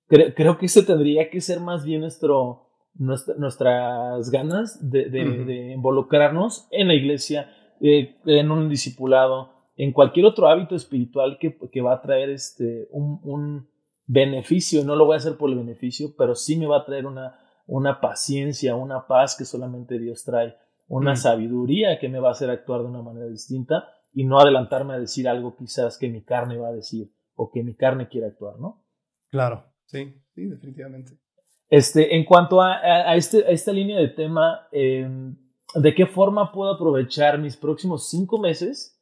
Creo, 0.07 0.57
que 0.57 0.65
ese 0.65 0.83
tendría 0.83 1.29
que 1.29 1.39
ser 1.39 1.61
más 1.61 1.85
bien 1.85 2.01
nuestro, 2.01 2.67
nuestras 2.95 4.29
ganas 4.29 4.77
de, 4.81 5.71
involucrarnos 5.73 6.67
en 6.69 6.89
la 6.89 6.95
iglesia, 6.95 7.49
eh, 7.79 8.17
en 8.25 8.51
un 8.51 8.67
discipulado, 8.67 9.53
en 9.77 9.93
cualquier 9.93 10.25
otro 10.25 10.47
hábito 10.47 10.75
espiritual 10.75 11.37
que, 11.39 11.57
que 11.71 11.81
va 11.81 11.93
a 11.93 12.01
traer 12.01 12.29
este, 12.29 12.89
un, 12.91 13.21
un, 13.23 13.71
beneficio. 14.05 14.83
No 14.83 14.97
lo 14.97 15.05
voy 15.05 15.13
a 15.13 15.17
hacer 15.17 15.37
por 15.37 15.49
el 15.49 15.55
beneficio, 15.55 16.13
pero 16.17 16.35
sí 16.35 16.57
me 16.57 16.67
va 16.67 16.79
a 16.79 16.85
traer 16.85 17.05
una, 17.05 17.39
una 17.71 18.01
paciencia, 18.01 18.75
una 18.75 19.07
paz 19.07 19.37
que 19.37 19.45
solamente 19.45 19.97
Dios 19.97 20.25
trae, 20.25 20.57
una 20.89 21.13
mm. 21.13 21.15
sabiduría 21.15 21.99
que 21.99 22.09
me 22.09 22.19
va 22.19 22.27
a 22.27 22.31
hacer 22.33 22.49
actuar 22.49 22.81
de 22.81 22.87
una 22.87 23.01
manera 23.01 23.27
distinta 23.27 23.93
y 24.11 24.25
no 24.25 24.41
adelantarme 24.41 24.93
a 24.93 24.99
decir 24.99 25.29
algo 25.29 25.55
quizás 25.55 25.97
que 25.97 26.09
mi 26.09 26.21
carne 26.21 26.57
va 26.57 26.67
a 26.67 26.73
decir 26.73 27.09
o 27.33 27.49
que 27.49 27.63
mi 27.63 27.73
carne 27.73 28.09
quiere 28.09 28.27
actuar, 28.27 28.59
¿no? 28.59 28.83
Claro, 29.29 29.63
sí, 29.85 30.21
sí, 30.35 30.47
definitivamente. 30.47 31.13
Este, 31.69 32.17
en 32.17 32.25
cuanto 32.25 32.61
a, 32.61 33.15
este, 33.15 33.49
esta 33.49 33.71
línea 33.71 33.99
de 33.99 34.09
tema, 34.09 34.67
em, 34.73 35.37
¿de 35.73 35.95
qué 35.95 36.05
forma 36.07 36.51
puedo 36.51 36.73
aprovechar 36.73 37.39
mis 37.39 37.55
próximos 37.55 38.09
cinco 38.09 38.37
meses 38.37 39.01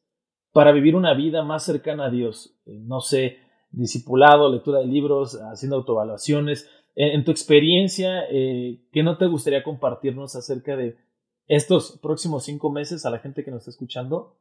para 0.53 0.71
vivir 0.71 0.95
una 0.95 1.15
vida 1.15 1.43
más 1.43 1.63
cercana 1.63 2.05
a 2.05 2.10
Dios? 2.12 2.55
Eh, 2.67 2.77
no 2.84 3.01
sé, 3.01 3.39
discipulado, 3.71 4.51
lectura 4.51 4.77
de 4.77 4.86
libros, 4.86 5.39
haciendo 5.51 5.77
autoevaluaciones, 5.77 6.69
en, 7.01 7.23
tu 7.23 7.31
experiencia, 7.31 8.25
eh, 8.29 8.81
¿qué 8.91 9.03
no 9.03 9.17
te 9.17 9.25
gustaría 9.25 9.63
compartirnos 9.63 10.35
acerca 10.35 10.75
de 10.75 10.97
estos 11.47 11.97
próximos 11.99 12.43
cinco 12.43 12.69
meses 12.73 13.05
a 13.05 13.09
la 13.09 13.19
gente 13.19 13.45
que 13.45 13.51
nos 13.51 13.62
está 13.62 13.71
escuchando? 13.71 14.38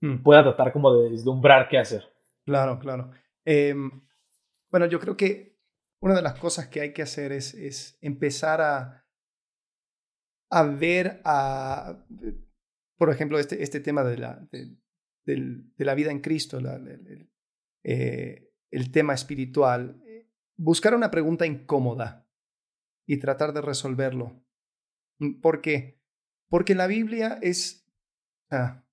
Mm. 0.00 0.22
Pueda 0.22 0.42
tratar 0.42 0.72
como 0.72 0.94
de 0.94 1.10
deslumbrar 1.10 1.68
qué 1.68 1.76
hacer. 1.76 2.04
Claro, 2.46 2.78
claro. 2.78 3.10
Em, 3.44 3.90
bueno, 4.70 4.86
yo 4.86 4.98
creo 4.98 5.14
que 5.14 5.58
una 6.00 6.14
de 6.14 6.22
las 6.22 6.38
cosas 6.38 6.68
que 6.68 6.80
hay 6.80 6.94
que 6.94 7.02
hacer 7.02 7.32
es, 7.32 7.52
es 7.52 7.98
empezar 8.00 8.62
a, 8.62 9.06
a 10.50 10.62
ver, 10.62 11.20
a, 11.26 12.02
por 12.96 13.10
ejemplo, 13.10 13.38
este, 13.38 13.62
este 13.62 13.80
tema 13.80 14.04
de 14.04 14.16
la, 14.16 14.48
de, 14.50 14.70
de, 15.26 15.84
la 15.84 15.94
vida 15.94 16.10
en 16.10 16.20
Cristo, 16.20 16.62
la, 16.62 16.76
el, 16.76 17.28
eh, 17.82 18.54
el 18.70 18.90
tema 18.90 19.12
espiritual 19.12 20.02
buscar 20.56 20.94
una 20.94 21.10
pregunta 21.10 21.46
incómoda 21.46 22.26
y 23.06 23.18
tratar 23.18 23.52
de 23.52 23.60
resolverlo. 23.60 24.42
Mm, 25.18 25.40
¿Por 25.40 25.60
qué? 25.60 26.00
Porque 26.48 26.74
la 26.74 26.86
Biblia 26.86 27.38
es... 27.42 27.86
Ah, 28.50 28.84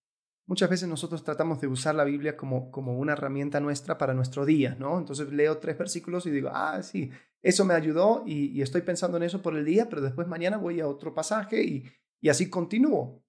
muchas 0.46 0.70
veces 0.70 0.88
nosotros 0.90 1.24
tratamos 1.24 1.62
de 1.62 1.68
usar 1.68 1.96
la 1.96 2.04
Biblia 2.04 2.36
como, 2.36 2.72
como 2.72 2.98
una 2.98 3.14
herramienta 3.14 3.60
nuestra 3.60 3.98
para 3.98 4.14
nuestro 4.14 4.46
día, 4.46 4.76
¿no? 4.80 4.98
Entonces 4.98 5.32
leo 5.32 5.58
tres 5.60 5.78
versículos 5.78 6.26
y 6.26 6.32
digo, 6.32 6.50
ah, 6.52 6.82
sí, 6.84 7.12
eso 7.42 7.66
me 7.66 7.74
ayudó 7.74 8.24
y, 8.26 8.62
estoy 8.62 8.82
pensando 8.82 9.18
en 9.18 9.24
eso 9.24 9.42
por 9.42 9.56
el 9.56 9.66
día, 9.66 9.90
pero 9.90 10.02
después 10.02 10.28
mañana 10.28 10.58
voy 10.58 10.80
a 10.80 10.88
otro 10.88 11.14
pasaje 11.14 11.64
y, 11.64 11.86
y 12.20 12.30
así 12.30 12.50
continúo. 12.50 13.24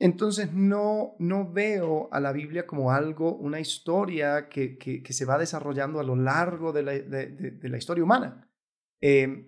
Entonces 0.00 0.54
no, 0.54 1.14
no 1.18 1.52
veo 1.52 2.08
a 2.10 2.20
la 2.20 2.32
Biblia 2.32 2.66
como 2.66 2.90
algo, 2.90 3.36
una 3.36 3.60
historia 3.60 4.48
que, 4.48 4.78
que, 4.78 5.12
se 5.12 5.26
va 5.26 5.36
desarrollando 5.36 6.00
a 6.00 6.04
lo 6.04 6.16
largo 6.16 6.72
de 6.72 6.82
la, 6.82 6.92
de, 6.92 7.68
la 7.68 7.76
historia 7.76 8.02
humana. 8.02 8.50
Eh, 9.02 9.46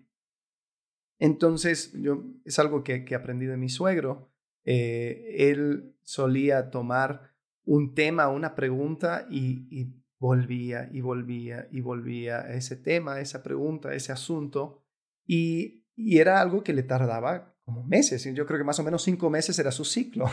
entonces, 1.19 1.93
yo, 1.95 2.25
es 2.45 2.59
algo 2.59 2.85
que, 2.85 3.07
que 3.07 3.15
aprendí 3.15 3.47
de 3.47 3.57
mi 3.57 3.71
suegro. 3.71 4.31
Eh, 4.67 5.49
él 5.51 5.97
solía 6.03 6.69
tomar 6.69 7.33
un 7.65 7.95
tema, 7.95 8.29
una 8.29 8.55
pregunta 8.55 9.27
y, 9.31 9.95
volvía 10.19 10.89
y 10.93 11.01
volvía 11.01 11.67
y 11.73 11.81
volvía 11.81 12.43
a 12.43 12.55
ese 12.55 12.77
tema, 12.77 13.15
a 13.15 13.21
esa 13.21 13.43
pregunta, 13.43 13.89
a 13.89 13.95
ese 13.95 14.13
asunto. 14.13 14.85
Y, 15.27 15.87
y 15.97 16.19
era 16.19 16.43
algo 16.43 16.63
que 16.63 16.75
le 16.75 16.83
tardaba 16.83 17.52
como 17.65 17.85
meses. 17.85 18.25
Yo 18.35 18.47
creo 18.47 18.59
que 18.59 18.65
más 18.65 18.79
o 18.79 18.83
menos 18.83 19.03
cinco 19.03 19.31
meses 19.31 19.59
era 19.59 19.71
su 19.71 19.85
ciclo. 19.85 20.27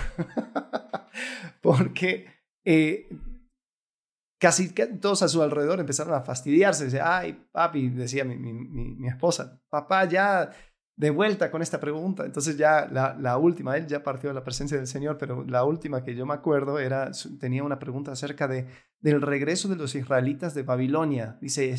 Porque 1.62 2.28
eh, 2.65 3.08
casi 4.39 4.70
todos 4.70 5.22
a 5.22 5.28
su 5.28 5.42
alrededor 5.42 5.80
empezaron 5.80 6.13
a 6.13 6.22
fastidiarse. 6.22 6.86
Decía, 6.86 7.18
ay, 7.18 7.46
papi, 7.52 7.89
decía 7.89 8.24
mi, 8.24 8.38
mi, 8.38 8.54
mi, 8.54 9.08
esposa, 9.08 9.62
papá, 9.70 10.06
ya 10.06 10.52
de 10.96 11.10
vuelta 11.12 11.52
con 11.52 11.62
esta 11.62 11.80
pregunta. 11.80 12.26
Entonces 12.26 12.58
ya 12.58 12.88
la, 12.92 13.15
la, 13.20 13.38
última, 13.38 13.78
él 13.78 13.88
ya 13.88 14.04
partió 14.04 14.30
de 14.30 14.34
la 14.34 14.44
presencia 14.44 14.78
del 14.78 14.88
Señor, 14.88 15.18
pero 15.18 15.46
la 15.46 15.63
última 15.63 16.04
que 16.04 16.15
yo 16.15 16.26
me 16.26 16.34
acuerdo 16.34 16.80
era, 16.80 17.12
tenía 17.39 17.63
una 17.63 17.80
pregunta 17.80 18.12
acerca 18.12 18.48
de, 18.48 18.68
del 19.00 19.22
regreso 19.22 19.68
de 19.68 19.76
los 19.76 19.96
israelitas 19.96 20.54
de 20.54 20.63
Babilonia. 20.63 21.38
Dice, 21.42 21.76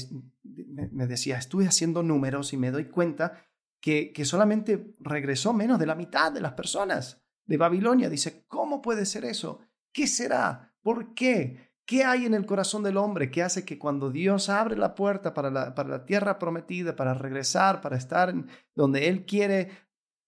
me 0.92 1.06
decía, 1.06 1.36
estuve 1.36 1.66
haciendo 1.66 2.02
números 2.02 2.52
y 2.52 2.56
me 2.56 2.70
doy 2.70 2.86
cuenta 2.86 3.34
que, 3.80 4.12
solamente 4.24 4.94
regresó 5.00 5.52
menos 5.52 5.78
de 5.78 5.86
la 5.86 5.94
mitad 5.94 6.30
de 6.30 6.40
las 6.40 6.52
personas 6.52 7.22
de 7.46 7.56
Babilonia. 7.56 8.10
Dice, 8.10 8.44
¿cómo 8.46 8.82
puede 8.82 9.06
ser 9.06 9.24
eso? 9.24 9.60
¿Qué 9.92 10.06
será? 10.06 10.74
¿Por 10.82 11.14
qué? 11.14 11.70
¿Qué 11.86 12.04
hay 12.04 12.26
en 12.26 12.34
el 12.34 12.46
corazón 12.46 12.82
del 12.82 12.96
hombre 12.96 13.30
que 13.30 13.42
hace 13.42 13.64
que 13.64 13.78
cuando 13.78 14.10
Dios 14.10 14.48
abre 14.48 14.76
la 14.76 14.94
puerta 14.94 15.34
para 15.34 15.50
la, 15.50 15.74
para 15.74 15.88
la 15.88 16.04
tierra 16.04 16.38
prometida, 16.38 16.94
para 16.94 17.14
regresar, 17.14 17.80
para 17.80 17.96
estar 17.96 18.32
donde 18.74 19.08
Él 19.08 19.24
quiere, 19.24 19.70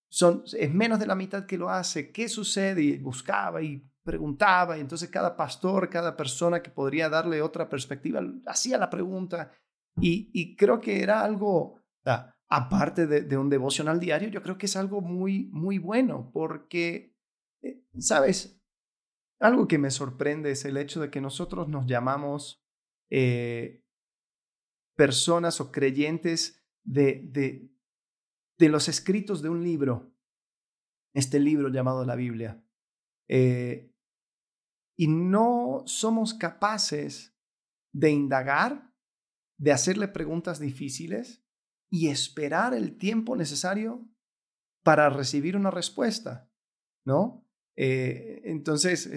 son, 0.09 0.43
es 0.59 0.75
menos 0.75 0.99
de 0.99 1.07
la 1.07 1.15
mitad 1.15 1.47
que 1.47 1.59
lo 1.59 1.71
hace? 1.71 2.11
¿Qué 2.11 2.29
sucede? 2.29 2.83
Y 2.83 2.99
buscaba 2.99 3.63
y 3.63 3.87
preguntaba, 4.03 4.77
y 4.77 4.81
entonces 4.81 5.09
cada 5.11 5.37
pastor, 5.37 5.89
cada 5.89 6.17
persona 6.17 6.61
que 6.61 6.71
podría 6.71 7.09
darle 7.09 7.41
otra 7.41 7.69
perspectiva, 7.69 8.21
hacía 8.47 8.77
la 8.79 8.91
pregunta. 8.91 9.53
Y, 10.01 10.31
y 10.33 10.57
creo 10.57 10.81
que 10.81 11.03
era 11.03 11.23
algo, 11.23 11.77
ah, 12.07 12.35
aparte 12.55 13.07
de, 13.07 13.37
un 13.39 13.49
devocional 13.49 13.99
diario, 13.99 14.29
yo 14.29 14.43
creo 14.43 14.59
que 14.59 14.67
es 14.67 14.77
algo 14.77 15.01
muy, 15.01 15.49
muy 15.53 15.79
bueno, 15.79 16.31
porque, 16.35 17.17
eh, 17.63 17.83
¿sabes? 17.99 18.61
Algo 19.41 19.67
que 19.67 19.79
me 19.79 19.91
sorprende 19.91 20.51
es 20.51 20.67
el 20.67 20.77
hecho 20.77 21.01
de 21.01 21.11
que 21.11 21.23
nosotros 21.23 21.69
nos 21.69 21.87
llamamos 21.87 22.63
eh, 23.09 23.83
personas 24.97 25.63
o 25.63 25.73
creyentes 25.73 26.63
de, 26.85 27.23
de, 27.25 27.71
de, 28.59 28.69
los 28.69 28.87
escritos 28.87 29.41
de 29.41 29.49
un 29.49 29.65
libro, 29.65 30.15
este 31.15 31.41
libro 31.41 31.71
llamado 31.71 32.05
la 32.05 32.17
Biblia. 32.17 32.63
Eh, 33.29 33.91
y 34.99 35.09
no 35.09 35.85
somos 35.87 36.35
capaces 36.35 37.35
de 37.95 38.11
indagar, 38.11 38.93
de 39.59 39.73
hacerle 39.73 40.07
preguntas 40.07 40.61
difíciles, 40.61 41.42
y 41.93 42.09
esperar 42.09 42.73
el 42.73 42.97
tiempo 42.97 43.37
necesario 43.37 44.09
para 44.83 45.11
recibir 45.11 45.59
una 45.59 45.71
respuesta, 45.71 46.51
¿no? 47.05 47.47
Eh, 47.77 48.41
entonces, 48.45 49.11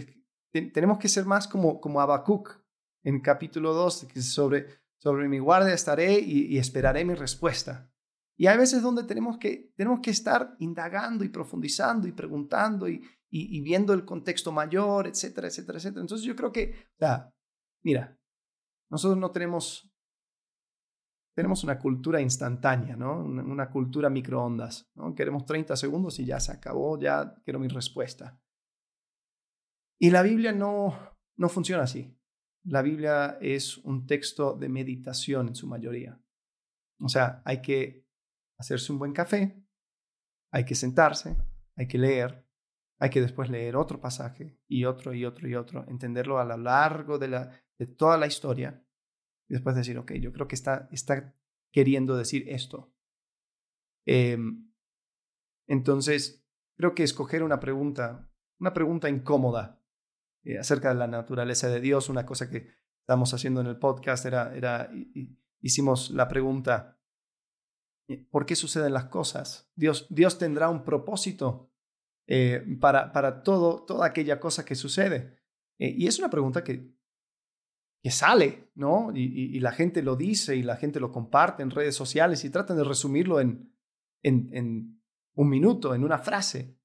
tenemos 0.52 1.00
que 1.00 1.08
ser 1.08 1.24
más 1.24 1.48
como, 1.48 1.80
como 1.80 2.02
Habacuc 2.02 2.62
en 3.02 3.22
capítulo 3.22 3.74
2, 3.74 4.08
que 4.14 4.22
sobre, 4.22 4.68
sobre 4.98 5.30
mi 5.30 5.40
guardia 5.40 5.74
estaré 5.74 6.20
y, 6.20 6.58
esperaré 6.58 7.06
mi 7.06 7.14
respuesta. 7.14 7.90
Y 8.38 8.48
hay 8.48 8.58
veces 8.58 8.82
donde 8.82 9.06
tenemos 9.06 9.38
que, 9.38 9.72
tenemos 9.78 10.02
que 10.02 10.12
estar 10.12 10.58
indagando 10.60 11.24
y 11.24 11.30
profundizando 11.30 12.10
y 12.10 12.12
preguntando 12.12 12.90
y, 12.90 13.02
y, 13.30 13.62
viendo 13.62 13.94
el 13.94 14.04
contexto 14.04 14.52
mayor, 14.52 15.08
etcétera, 15.08 15.48
etcétera, 15.48 15.78
etcétera. 15.78 16.02
Entonces 16.02 16.28
yo 16.28 16.36
creo 16.36 16.52
que, 16.52 16.76
o 17.00 17.34
mira, 17.84 18.20
nosotros 18.90 19.18
no 19.18 19.32
tenemos, 19.32 19.90
tenemos 21.36 21.66
una 21.66 21.78
cultura 21.78 22.22
instantánea, 22.22 22.96
¿no? 22.96 23.20
Una, 23.20 23.70
cultura 23.70 24.10
microondas, 24.10 24.90
¿no? 24.96 25.14
Queremos 25.14 25.46
30 25.46 25.76
segundos 25.76 26.18
y 26.20 26.26
ya 26.26 26.40
se 26.40 26.54
acabó, 26.54 26.98
ya 26.98 27.36
quiero 27.44 27.60
mi 27.60 27.68
respuesta. 27.68 28.42
Y 30.00 30.12
la 30.12 30.22
Biblia 30.22 30.54
no, 30.54 30.98
no 31.36 31.50
funciona 31.50 31.84
así. 31.84 32.18
La 32.64 32.82
Biblia 32.82 33.38
es 33.42 33.78
un 33.80 34.08
texto 34.08 34.56
de 34.56 34.70
meditación 34.70 35.50
en 35.50 35.56
su 35.56 35.68
mayoría. 35.68 36.20
O 37.00 37.10
sea, 37.10 37.42
hay 37.44 37.62
que 37.62 38.08
hacerse 38.58 38.94
un 38.94 39.00
buen 39.00 39.12
café, 39.12 39.62
hay 40.52 40.64
que 40.64 40.74
sentarse, 40.74 41.36
hay 41.76 41.88
que 41.88 41.98
leer, 41.98 42.48
hay 42.98 43.10
que 43.10 43.20
después 43.20 43.50
leer 43.50 43.76
otro 43.76 44.00
pasaje 44.00 44.58
y 44.70 44.86
otro 44.86 45.14
y 45.14 45.26
otro 45.26 45.50
y 45.50 45.56
otro, 45.56 45.86
entenderlo 45.90 46.40
a 46.40 46.46
lo 46.46 46.56
largo 46.56 47.20
de, 47.20 47.28
la, 47.28 47.62
de 47.78 47.88
toda 47.88 48.18
la 48.18 48.26
historia 48.26 48.85
y 49.48 49.54
después 49.54 49.76
decir, 49.76 49.98
ok, 49.98 50.14
yo 50.14 50.32
creo 50.32 50.48
que 50.48 50.56
está, 50.56 50.88
está 50.92 51.36
queriendo 51.72 52.18
decir 52.18 52.46
esto. 52.50 52.94
Em, 54.06 54.72
entonces, 55.68 56.46
creo 56.78 56.96
que 56.96 57.04
escoger 57.04 57.44
una 57.44 57.60
pregunta, 57.60 58.32
una 58.60 58.74
pregunta 58.74 59.10
incómoda 59.10 59.82
eh, 60.44 60.58
acerca 60.58 60.90
de 60.90 60.96
la 60.96 61.08
naturaleza 61.08 61.70
de 61.70 61.80
Dios, 61.80 62.10
una 62.10 62.26
cosa 62.26 62.50
que 62.50 62.70
estamos 63.02 63.34
haciendo 63.34 63.62
en 63.62 63.68
el 63.68 63.78
podcast 63.78 64.26
era, 64.26 64.56
era 64.56 64.92
hicimos 65.62 66.12
la 66.12 66.28
pregunta, 66.28 67.00
eh, 68.08 68.26
¿por 68.30 68.46
qué 68.46 68.56
suceden 68.56 68.94
las 68.94 69.06
cosas? 69.06 69.72
Dios, 69.76 70.08
Dios 70.10 70.38
tendrá 70.38 70.70
un 70.70 70.84
propósito 70.84 71.72
eh, 72.28 72.64
para, 72.80 73.12
para 73.12 73.44
todo, 73.44 73.86
toda 73.86 74.08
aquella 74.08 74.40
cosa 74.40 74.66
que 74.66 74.76
sucede. 74.76 75.40
y 75.78 76.08
es 76.08 76.20
una 76.20 76.30
pregunta 76.30 76.64
que, 76.64 76.95
que 78.06 78.12
sale, 78.12 78.70
¿no? 78.76 79.12
Y, 79.16 79.60
la 79.62 79.72
gente 79.72 80.04
lo 80.04 80.16
dice 80.16 80.56
y 80.56 80.62
la 80.62 80.76
gente 80.76 81.00
lo 81.00 81.12
comparte 81.12 81.64
en 81.64 81.72
redes 81.72 81.96
sociales 81.96 82.46
y 82.46 82.52
tratan 82.52 82.78
de 82.78 82.84
resumirlo 82.84 83.40
en, 83.40 83.74
en, 84.22 85.02
un 85.34 85.50
minuto, 85.50 85.96
en 85.96 86.04
una 86.04 86.20
frase. 86.20 86.78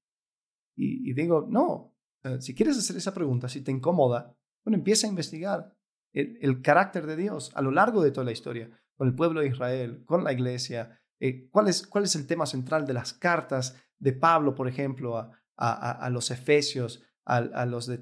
Y, 0.75 1.13
digo, 1.13 1.45
no, 1.47 1.95
si 2.39 2.55
quieres 2.55 2.75
hacer 2.75 2.97
esa 2.97 3.13
pregunta, 3.13 3.49
si 3.49 3.61
te 3.61 3.69
incomoda, 3.69 4.35
bueno, 4.65 4.77
empieza 4.77 5.05
a 5.05 5.11
investigar 5.11 5.77
el, 6.11 6.59
carácter 6.63 7.05
de 7.05 7.15
Dios 7.15 7.51
a 7.53 7.61
lo 7.61 7.69
largo 7.69 8.01
de 8.01 8.09
toda 8.09 8.25
la 8.25 8.31
historia, 8.31 8.71
con 8.95 9.07
el 9.07 9.13
pueblo 9.13 9.41
de 9.41 9.49
Israel, 9.49 10.03
con 10.05 10.23
la 10.23 10.33
iglesia, 10.33 10.99
eh, 11.19 11.47
¿cuál, 11.51 11.67
es, 11.67 11.85
cuál 11.85 12.05
es 12.05 12.15
el 12.15 12.25
tema 12.25 12.47
central 12.47 12.87
de 12.87 12.93
las 12.93 13.13
cartas 13.13 13.79
de 13.99 14.13
Pablo, 14.13 14.55
por 14.55 14.67
ejemplo, 14.67 15.17
a, 15.17 15.31
a 15.55 16.09
los 16.09 16.31
efesios, 16.31 17.03
a, 17.39 17.65
los 17.65 17.87
de 17.87 17.95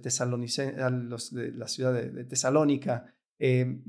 a 0.82 0.90
los 0.90 1.34
de 1.34 1.52
la 1.52 1.68
ciudad 1.68 1.94
de, 1.94 2.24
Tesalónica, 2.26 3.14
em, 3.38 3.86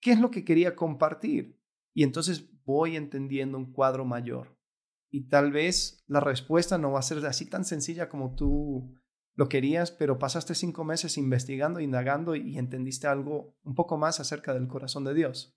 ¿qué 0.00 0.12
es 0.12 0.20
lo 0.20 0.30
que 0.30 0.44
quería 0.44 0.76
compartir? 0.76 1.58
Y 1.92 2.04
entonces 2.04 2.48
voy 2.64 2.96
entendiendo 2.96 3.58
un 3.58 3.72
cuadro 3.72 4.04
mayor. 4.04 4.56
Y 5.10 5.28
tal 5.28 5.50
vez 5.50 6.04
la 6.06 6.20
respuesta 6.20 6.78
no 6.78 6.92
va 6.92 7.00
a 7.00 7.02
ser 7.02 7.24
así 7.26 7.46
tan 7.46 7.64
sencilla 7.64 8.08
como 8.08 8.34
tú 8.34 8.94
lo 9.34 9.48
querías, 9.48 9.90
pero 9.90 10.18
pasaste 10.18 10.54
cinco 10.54 10.84
meses 10.84 11.18
investigando, 11.18 11.80
indagando 11.80 12.36
y 12.36 12.58
entendiste 12.58 13.06
algo 13.06 13.54
un 13.64 13.74
poco 13.74 13.98
más 13.98 14.20
acerca 14.20 14.54
del 14.54 14.68
corazón 14.68 15.04
de 15.04 15.14
Dios. 15.14 15.54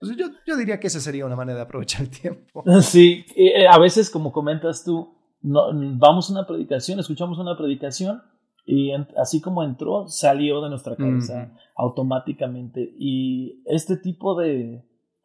Yo, 0.00 0.30
yo 0.46 0.56
diría 0.56 0.80
que 0.80 0.88
esa 0.88 1.00
sería 1.00 1.26
una 1.26 1.36
manera 1.36 1.56
de 1.56 1.62
aprovechar 1.62 2.02
el 2.02 2.10
tiempo. 2.10 2.64
Sí, 2.82 3.24
eh, 3.36 3.66
a 3.68 3.78
veces 3.78 4.10
como 4.10 4.32
comentas 4.32 4.84
tú, 4.84 5.21
no, 5.42 5.70
vamos 5.98 6.28
a 6.28 6.32
una 6.32 6.46
predicación, 6.46 6.98
escuchamos 6.98 7.38
una 7.38 7.56
predicación 7.56 8.22
y 8.64 8.92
así 9.16 9.40
como 9.40 9.64
entró, 9.64 10.06
salió 10.06 10.62
de 10.62 10.70
nuestra 10.70 10.96
cabeza 10.96 11.52
automáticamente. 11.76 12.94
Y 12.98 13.62
este 13.66 13.96
tipo 13.96 14.38
de, 14.38 14.84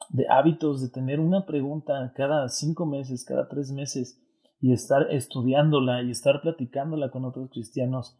de 0.10 0.26
hábitos 0.30 0.82
de 0.82 0.90
tener 0.90 1.20
una 1.20 1.46
pregunta 1.46 2.12
cada 2.16 2.50
cinco 2.50 2.86
meses, 2.86 3.24
cada 3.26 3.48
tres 3.48 3.72
meses, 3.72 4.24
y 4.60 4.74
estar 4.74 5.12
estudiándola 5.12 6.02
y 6.02 6.12
estar 6.12 6.42
platicándola 6.42 7.12
con 7.12 7.26
otros 7.26 7.50
cristianos, 7.52 8.18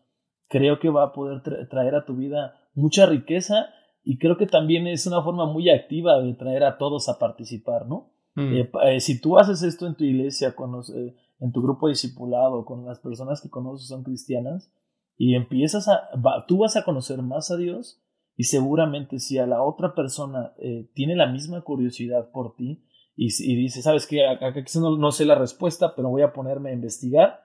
creo 0.48 0.80
que 0.80 0.90
va 0.90 1.06
a 1.06 1.14
poder 1.14 1.42
traer 1.68 1.96
a 1.96 2.06
tu 2.06 2.16
vida 2.16 2.56
mucha 2.76 3.06
riqueza 3.06 3.70
y 4.04 4.20
creo 4.20 4.38
que 4.38 4.46
también 4.46 4.88
es 4.88 5.08
una 5.08 5.22
forma 5.22 5.46
muy 5.46 5.70
activa 5.70 6.22
de 6.22 6.34
traer 6.34 6.64
a 6.64 6.78
todos 6.78 7.10
a 7.10 7.20
participar, 7.20 7.88
¿no? 7.88 8.12
Mm. 8.36 8.54
Eh, 8.54 8.72
eh, 8.86 9.00
si 9.00 9.20
tú 9.20 9.38
haces 9.38 9.64
esto 9.64 9.88
en 9.88 9.96
tu 9.96 10.04
iglesia, 10.04 10.56
con 10.56 10.72
los, 10.72 10.90
eh, 10.92 11.16
en 11.40 11.52
tu 11.52 11.62
grupo 11.62 11.88
discipulado, 11.88 12.66
con 12.66 12.86
las 12.86 13.00
personas 13.00 13.42
que 13.42 13.50
conoces 13.50 13.88
son 13.88 14.04
cristianas, 14.04 14.72
y 15.18 15.36
empiezas 15.36 15.88
a, 15.88 16.10
tú 16.48 16.60
vas 16.60 16.76
a 16.76 16.84
conocer 16.84 17.22
más 17.22 17.52
a 17.52 17.58
Dios, 17.58 18.02
y 18.36 18.44
seguramente 18.44 19.20
si 19.20 19.38
a 19.40 19.48
la 19.48 19.64
otra 19.64 19.96
persona 19.96 20.54
eh, 20.60 20.90
tiene 20.94 21.16
la 21.16 21.28
misma 21.28 21.62
curiosidad 21.62 22.30
por 22.32 22.56
ti, 22.56 22.84
y, 23.16 23.30
y 23.40 23.56
dice, 23.56 23.82
sabes 23.82 24.06
que 24.06 24.28
acá 24.28 24.54
no, 24.76 24.98
no, 24.98 25.12
sé 25.12 25.26
la 25.26 25.36
respuesta, 25.36 25.96
pero 25.96 26.10
voy 26.10 26.22
a 26.22 26.34
ponerme 26.34 26.70
a 26.70 26.74
investigar, 26.74 27.44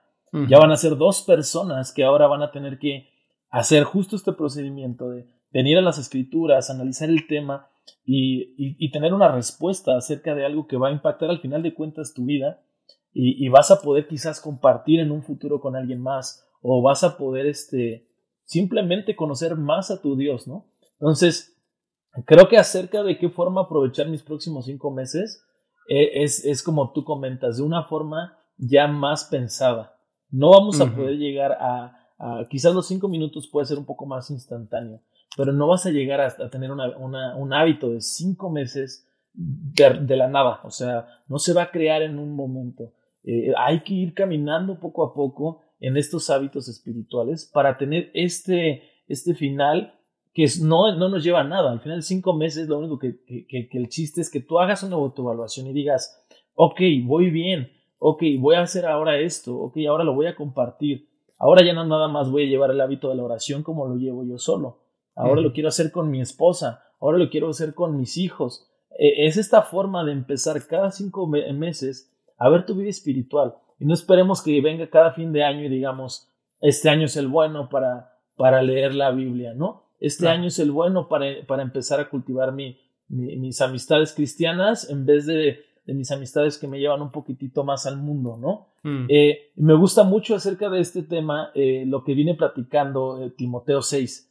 ya 0.49 0.57
van 0.57 0.71
a 0.71 0.77
ser 0.77 0.97
dos 0.97 1.21
personas 1.21 1.91
que 1.91 2.03
ahora 2.03 2.25
van 2.25 2.41
a 2.41 2.49
tener 2.49 2.79
que 2.79 3.07
hacer 3.51 3.83
justo 3.83 4.15
este 4.15 4.33
procedimiento 4.33 5.11
de 5.11 5.27
venir 5.51 5.77
a 5.77 5.81
las 5.81 5.99
escrituras, 5.99 6.71
analizar 6.71 7.07
el 7.07 7.27
tema 7.27 7.67
y, 8.03 8.55
y, 8.57 8.91
tener 8.91 9.13
una 9.13 9.31
respuesta 9.31 9.95
acerca 9.95 10.33
de 10.33 10.43
algo 10.43 10.65
que 10.65 10.75
va 10.75 10.87
a 10.87 10.91
impactar 10.91 11.29
al 11.29 11.39
final 11.39 11.61
de 11.61 11.75
cuentas 11.75 12.15
tu 12.15 12.25
vida 12.25 12.63
y, 13.13 13.47
vas 13.49 13.69
a 13.69 13.81
poder 13.81 14.07
quizás 14.07 14.41
compartir 14.41 14.99
en 14.99 15.11
un 15.11 15.21
futuro 15.21 15.61
con 15.61 15.75
alguien 15.75 16.01
más 16.01 16.47
o 16.61 16.81
vas 16.81 17.03
a 17.03 17.15
poder 17.15 17.45
este, 17.45 18.07
simplemente 18.43 19.15
conocer 19.15 19.55
más 19.55 19.91
a 19.91 20.01
tu 20.01 20.15
Dios, 20.15 20.47
¿no? 20.47 20.65
Entonces, 20.93 21.55
creo 22.25 22.47
que 22.47 22.57
acerca 22.57 23.03
de 23.03 23.17
qué 23.19 23.29
forma 23.29 23.61
aprovechar 23.61 24.07
mis 24.09 24.23
próximos 24.23 24.65
cinco 24.65 24.89
meses, 24.89 25.45
e, 25.87 26.23
es, 26.23 26.43
es, 26.43 26.63
como 26.63 26.91
tú 26.91 27.03
comentas, 27.03 27.57
de 27.57 27.63
una 27.63 27.83
forma 27.83 28.37
ya 28.57 28.87
más 28.87 29.25
pensada. 29.25 29.95
No 30.31 30.49
vamos 30.49 30.81
a 30.81 30.91
poder 30.95 31.17
llegar 31.17 31.51
a, 31.59 31.95
a, 32.17 32.47
quizás 32.49 32.73
los 32.73 32.87
cinco 32.87 33.07
minutos 33.07 33.47
puede 33.47 33.67
ser 33.67 33.77
un 33.77 33.85
poco 33.85 34.07
más 34.07 34.31
instantáneo, 34.31 35.01
pero 35.37 35.51
no 35.51 35.67
vas 35.67 35.85
a 35.85 35.91
llegar 35.91 36.21
a, 36.21 36.49
tener 36.49 36.71
una, 36.71 36.97
una, 36.97 37.35
un 37.35 37.53
hábito 37.53 37.91
de 37.91 38.01
cinco 38.01 38.49
meses 38.49 39.07
de, 39.33 39.99
de, 40.01 40.15
la 40.15 40.27
nada, 40.27 40.61
o 40.63 40.71
sea, 40.71 41.07
no 41.27 41.37
se 41.37 41.53
va 41.53 41.63
a 41.63 41.71
crear 41.71 42.01
en 42.01 42.17
un 42.17 42.35
momento. 42.35 42.93
Eh, 43.23 43.53
hay 43.57 43.81
que 43.83 43.93
ir 43.93 44.13
caminando 44.13 44.79
poco 44.79 45.03
a 45.03 45.13
poco 45.13 45.61
en 45.79 45.97
estos 45.97 46.29
hábitos 46.29 46.67
espirituales 46.67 47.49
para 47.53 47.77
tener 47.77 48.11
este, 48.13 48.83
este 49.07 49.33
final 49.33 49.99
que 50.33 50.47
no, 50.61 50.95
no 50.95 51.09
nos 51.09 51.23
lleva 51.23 51.41
a 51.41 51.45
nada. 51.45 51.71
Al 51.71 51.79
final, 51.79 52.01
cinco 52.03 52.33
meses, 52.33 52.67
lo 52.67 52.79
único 52.79 52.97
que, 52.97 53.23
que, 53.23 53.67
que, 53.69 53.77
el 53.77 53.89
chiste 53.89 54.21
es 54.21 54.31
que 54.31 54.39
tú 54.39 54.59
hagas 54.59 54.83
una 54.83 54.95
autoevaluación 54.95 55.67
y 55.67 55.73
digas, 55.73 56.25
ok, 56.55 56.79
voy 57.03 57.29
bien, 57.29 57.71
ok, 57.99 58.23
voy 58.39 58.55
a 58.55 58.61
hacer 58.61 58.85
ahora 58.85 59.19
esto, 59.19 59.55
ok, 59.55 59.77
ahora 59.87 60.03
lo 60.03 60.13
voy 60.13 60.27
a 60.27 60.35
compartir. 60.35 61.09
Ahora 61.37 61.65
ya 61.65 61.73
no 61.73 61.85
nada 61.85 62.07
más 62.07 62.31
voy 62.31 62.43
a 62.43 62.47
llevar 62.47 62.71
el 62.71 62.81
hábito 62.81 63.09
de 63.09 63.15
la 63.15 63.23
oración 63.23 63.63
como 63.63 63.87
lo 63.87 63.95
llevo 63.95 64.23
yo 64.23 64.37
solo. 64.37 64.79
Ahora 65.15 65.41
lo 65.41 65.53
quiero 65.53 65.69
hacer 65.69 65.91
con 65.91 66.09
mi 66.09 66.21
esposa, 66.21 66.83
ahora 66.99 67.17
lo 67.17 67.29
quiero 67.29 67.49
hacer 67.49 67.75
con 67.75 67.97
mis 67.97 68.17
hijos. 68.17 68.67
E, 68.97 69.27
es 69.27 69.37
esta 69.37 69.61
forma 69.61 70.03
de 70.03 70.13
empezar 70.13 70.65
cada 70.65 70.91
cinco 70.91 71.27
meses 71.27 72.12
a 72.37 72.49
ver 72.49 72.65
tu 72.65 72.75
vida 72.75 72.89
espiritual. 72.89 73.55
Y 73.79 73.85
no 73.85 73.93
esperemos 73.93 74.41
que 74.41 74.61
venga 74.61 74.89
cada 74.89 75.11
fin 75.11 75.33
de 75.33 75.43
año 75.43 75.65
y 75.65 75.69
digamos, 75.69 76.29
este 76.61 76.89
año 76.89 77.05
es 77.05 77.17
el 77.17 77.27
bueno 77.27 77.69
para, 77.69 78.17
para 78.35 78.61
leer 78.61 78.95
la 78.95 79.11
Biblia, 79.11 79.53
¿no? 79.53 79.83
Este 79.99 80.27
año 80.27 80.47
es 80.47 80.59
el 80.59 80.71
bueno 80.71 81.07
para, 81.07 81.27
para 81.47 81.63
empezar 81.63 81.99
a 82.01 82.09
cultivar 82.09 82.51
mi, 82.51 82.77
mis 83.07 83.61
amistades 83.61 84.13
cristianas 84.13 84.89
en 84.89 85.05
vez 85.05 85.25
de, 85.25 85.61
de, 85.85 85.93
mis 85.93 86.11
amistades 86.11 86.57
que 86.57 86.67
me 86.67 86.79
llevan 86.79 87.01
un 87.01 87.11
poquitito 87.11 87.63
más 87.63 87.85
al 87.85 87.97
mundo, 87.97 88.37
¿no? 88.37 88.67
Mm. 88.83 89.05
Eh, 89.09 89.51
me 89.55 89.75
gusta 89.75 90.03
mucho 90.03 90.35
acerca 90.35 90.69
de 90.69 90.81
este 90.81 91.03
tema 91.03 91.51
eh, 91.55 91.85
lo 91.87 92.03
que 92.03 92.15
viene 92.15 92.35
platicando 92.35 93.23
eh, 93.23 93.31
Timoteo 93.31 93.81
6. 93.81 94.29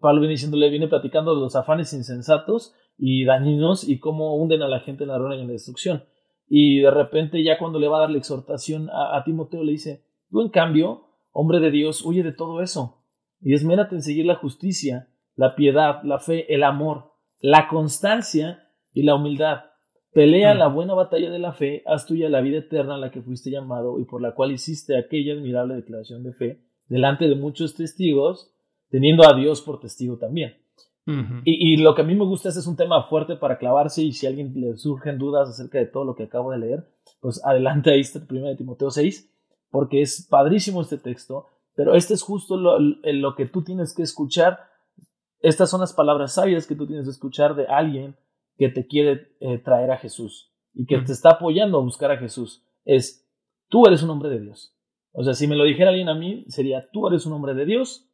Pablo 0.00 0.20
viene 0.20 0.32
diciéndole, 0.32 0.70
viene 0.70 0.88
platicando 0.88 1.34
de 1.34 1.40
los 1.40 1.54
afanes 1.54 1.92
insensatos 1.92 2.74
y 2.96 3.24
dañinos 3.24 3.86
y 3.86 3.98
cómo 3.98 4.36
hunden 4.36 4.62
a 4.62 4.68
la 4.68 4.80
gente 4.80 5.04
en 5.04 5.08
la 5.08 5.18
ruina 5.18 5.36
y 5.36 5.40
en 5.40 5.48
la 5.48 5.52
destrucción. 5.52 6.04
Y 6.52 6.80
de 6.80 6.90
repente 6.90 7.44
ya 7.44 7.58
cuando 7.58 7.78
le 7.78 7.86
va 7.86 7.98
a 7.98 8.00
dar 8.00 8.10
la 8.10 8.18
exhortación 8.18 8.90
a, 8.90 9.22
Timoteo 9.24 9.62
le 9.62 9.70
dice, 9.70 10.04
tú 10.30 10.42
en 10.42 10.48
cambio, 10.48 11.06
hombre 11.30 11.60
de 11.60 11.70
Dios, 11.70 12.04
huye 12.04 12.24
de 12.24 12.32
todo 12.32 12.60
eso 12.60 13.04
y 13.40 13.54
esmérate 13.54 13.94
en 13.94 14.02
seguir 14.02 14.26
la 14.26 14.34
justicia, 14.34 15.08
la 15.36 15.54
piedad, 15.54 16.02
la 16.02 16.18
fe, 16.18 16.52
el 16.52 16.64
amor, 16.64 17.12
la 17.40 17.68
constancia 17.68 18.68
y 18.92 19.04
la 19.04 19.14
humildad. 19.14 19.60
Pelea 20.12 20.54
mm. 20.54 20.58
la 20.58 20.66
buena 20.66 20.94
batalla 20.94 21.30
de 21.30 21.38
la 21.38 21.52
fe, 21.52 21.84
haz 21.86 22.06
tuya 22.06 22.28
la 22.28 22.40
vida 22.40 22.58
eterna 22.58 22.96
a 22.96 22.98
la 22.98 23.12
que 23.12 23.22
fuiste 23.22 23.52
llamado 23.52 24.00
y 24.00 24.04
por 24.04 24.20
la 24.20 24.34
cual 24.34 24.50
hiciste 24.50 24.98
aquella 24.98 25.34
admirable 25.34 25.76
declaración 25.76 26.24
de 26.24 26.32
fe 26.32 26.64
delante 26.88 27.28
de 27.28 27.36
muchos 27.36 27.76
testigos. 27.76 28.52
teniendo 28.90 29.24
a 29.24 29.34
Dios 29.34 29.62
por 29.62 29.78
testigo 29.78 30.18
también. 30.18 30.56
Y, 31.06 31.76
lo 31.78 31.94
que 31.94 32.02
a 32.02 32.04
mí 32.04 32.14
me 32.14 32.24
gusta 32.24 32.50
es, 32.50 32.56
es 32.56 32.66
un 32.66 32.76
tema 32.76 33.02
fuerte 33.04 33.36
para 33.36 33.58
clavarse 33.58 34.02
y 34.02 34.12
si 34.12 34.26
a 34.26 34.28
alguien 34.28 34.52
le 34.54 34.76
surgen 34.76 35.18
dudas 35.18 35.48
acerca 35.48 35.78
de 35.78 35.86
todo 35.86 36.04
lo 36.04 36.14
que 36.14 36.24
acabo 36.24 36.52
de 36.52 36.58
leer, 36.58 36.88
pues 37.20 37.44
adelante 37.44 37.90
ahí 37.90 38.00
está 38.00 38.18
el 38.18 38.26
1 38.30 38.48
de 38.48 38.56
Timoteo 38.56 38.90
6, 38.90 39.28
porque 39.70 40.02
es 40.02 40.26
padrísimo 40.28 40.80
este 40.82 40.98
texto, 40.98 41.46
pero 41.74 41.94
este 41.94 42.14
es 42.14 42.22
justo 42.22 42.56
lo, 42.56 42.78
lo 42.78 43.34
que 43.34 43.46
tú 43.46 43.62
tienes 43.62 43.94
que 43.94 44.02
escuchar. 44.02 44.60
Estas 45.40 45.70
son 45.70 45.80
las 45.80 45.92
palabras 45.92 46.34
sabias 46.34 46.66
que 46.66 46.74
tú 46.74 46.86
tienes 46.86 47.06
que 47.06 47.12
escuchar 47.12 47.54
de 47.54 47.66
alguien 47.66 48.16
que 48.56 48.68
te 48.68 48.86
quiere 48.86 49.34
eh, 49.40 49.58
traer 49.58 49.90
a 49.90 49.96
Jesús 49.96 50.52
y 50.74 50.86
que 50.86 50.98
te 50.98 51.12
está 51.12 51.30
apoyando 51.30 51.78
a 51.78 51.82
buscar 51.82 52.10
a 52.10 52.18
Jesús. 52.18 52.62
Es, 52.84 53.26
tú 53.68 53.86
eres 53.86 54.02
un 54.02 54.10
hombre 54.10 54.28
de 54.28 54.40
Dios. 54.40 54.76
O 55.12 55.24
sea, 55.24 55.34
si 55.34 55.46
me 55.46 55.56
lo 55.56 55.64
dijera 55.64 55.90
alguien 55.90 56.08
a 56.08 56.14
mí, 56.14 56.44
sería, 56.48 56.88
tú 56.92 57.08
eres 57.08 57.26
un 57.26 57.32
hombre 57.32 57.54
de 57.54 57.64
Dios. 57.64 58.06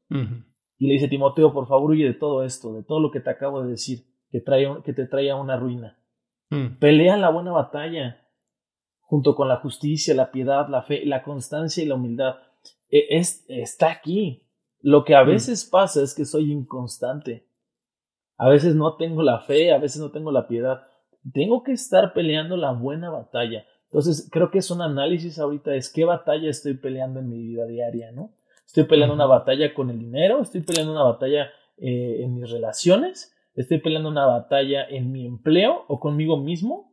Y 0.78 0.86
le 0.86 0.94
dice, 0.94 1.08
Timoteo, 1.08 1.52
por 1.52 1.66
favor, 1.66 1.90
huye 1.90 2.04
de 2.04 2.14
todo 2.14 2.42
esto, 2.42 2.72
de 2.74 2.82
todo 2.82 3.00
lo 3.00 3.10
que 3.10 3.20
te 3.20 3.30
acabo 3.30 3.62
de 3.62 3.70
decir, 3.70 4.04
que, 4.30 4.40
trae, 4.40 4.66
que 4.84 4.92
te 4.92 5.06
trae 5.06 5.30
a 5.30 5.36
una 5.36 5.56
ruina. 5.56 5.98
Mm. 6.50 6.78
Pelea 6.78 7.16
la 7.16 7.30
buena 7.30 7.52
batalla, 7.52 8.22
junto 9.00 9.34
con 9.34 9.48
la 9.48 9.56
justicia, 9.56 10.14
la 10.14 10.30
piedad, 10.30 10.68
la 10.68 10.82
fe, 10.82 11.04
la 11.06 11.22
constancia 11.22 11.82
y 11.82 11.86
la 11.86 11.94
humildad. 11.94 12.36
E, 12.90 13.06
es, 13.16 13.44
está 13.48 13.90
aquí. 13.90 14.46
Lo 14.80 15.04
que 15.04 15.14
a 15.14 15.24
mm. 15.24 15.28
veces 15.28 15.64
pasa 15.64 16.02
es 16.02 16.14
que 16.14 16.24
soy 16.24 16.52
inconstante. 16.52 17.46
A 18.36 18.48
veces 18.48 18.74
no 18.74 18.96
tengo 18.96 19.22
la 19.22 19.40
fe, 19.40 19.72
a 19.72 19.78
veces 19.78 20.00
no 20.00 20.10
tengo 20.10 20.30
la 20.30 20.46
piedad. 20.46 20.86
Tengo 21.32 21.62
que 21.62 21.72
estar 21.72 22.12
peleando 22.12 22.56
la 22.56 22.72
buena 22.72 23.10
batalla. 23.10 23.64
Entonces, 23.84 24.28
creo 24.30 24.50
que 24.50 24.58
es 24.58 24.70
un 24.70 24.82
análisis 24.82 25.38
ahorita, 25.38 25.74
es 25.74 25.90
qué 25.90 26.04
batalla 26.04 26.50
estoy 26.50 26.74
peleando 26.74 27.20
en 27.20 27.28
mi 27.28 27.40
vida 27.40 27.66
diaria, 27.66 28.12
¿no? 28.12 28.34
Estoy 28.66 28.84
peleando 28.84 29.14
una 29.14 29.26
batalla 29.26 29.72
con 29.72 29.90
el 29.90 29.98
dinero, 29.98 30.42
estoy 30.42 30.62
peleando 30.62 30.92
una 30.92 31.04
batalla 31.04 31.50
eh, 31.78 32.22
en 32.22 32.34
mis 32.34 32.50
relaciones, 32.50 33.34
estoy 33.54 33.78
peleando 33.78 34.08
una 34.08 34.26
batalla 34.26 34.86
en 34.88 35.12
mi 35.12 35.26
empleo 35.26 35.84
o 35.88 36.00
conmigo 36.00 36.36
mismo. 36.36 36.92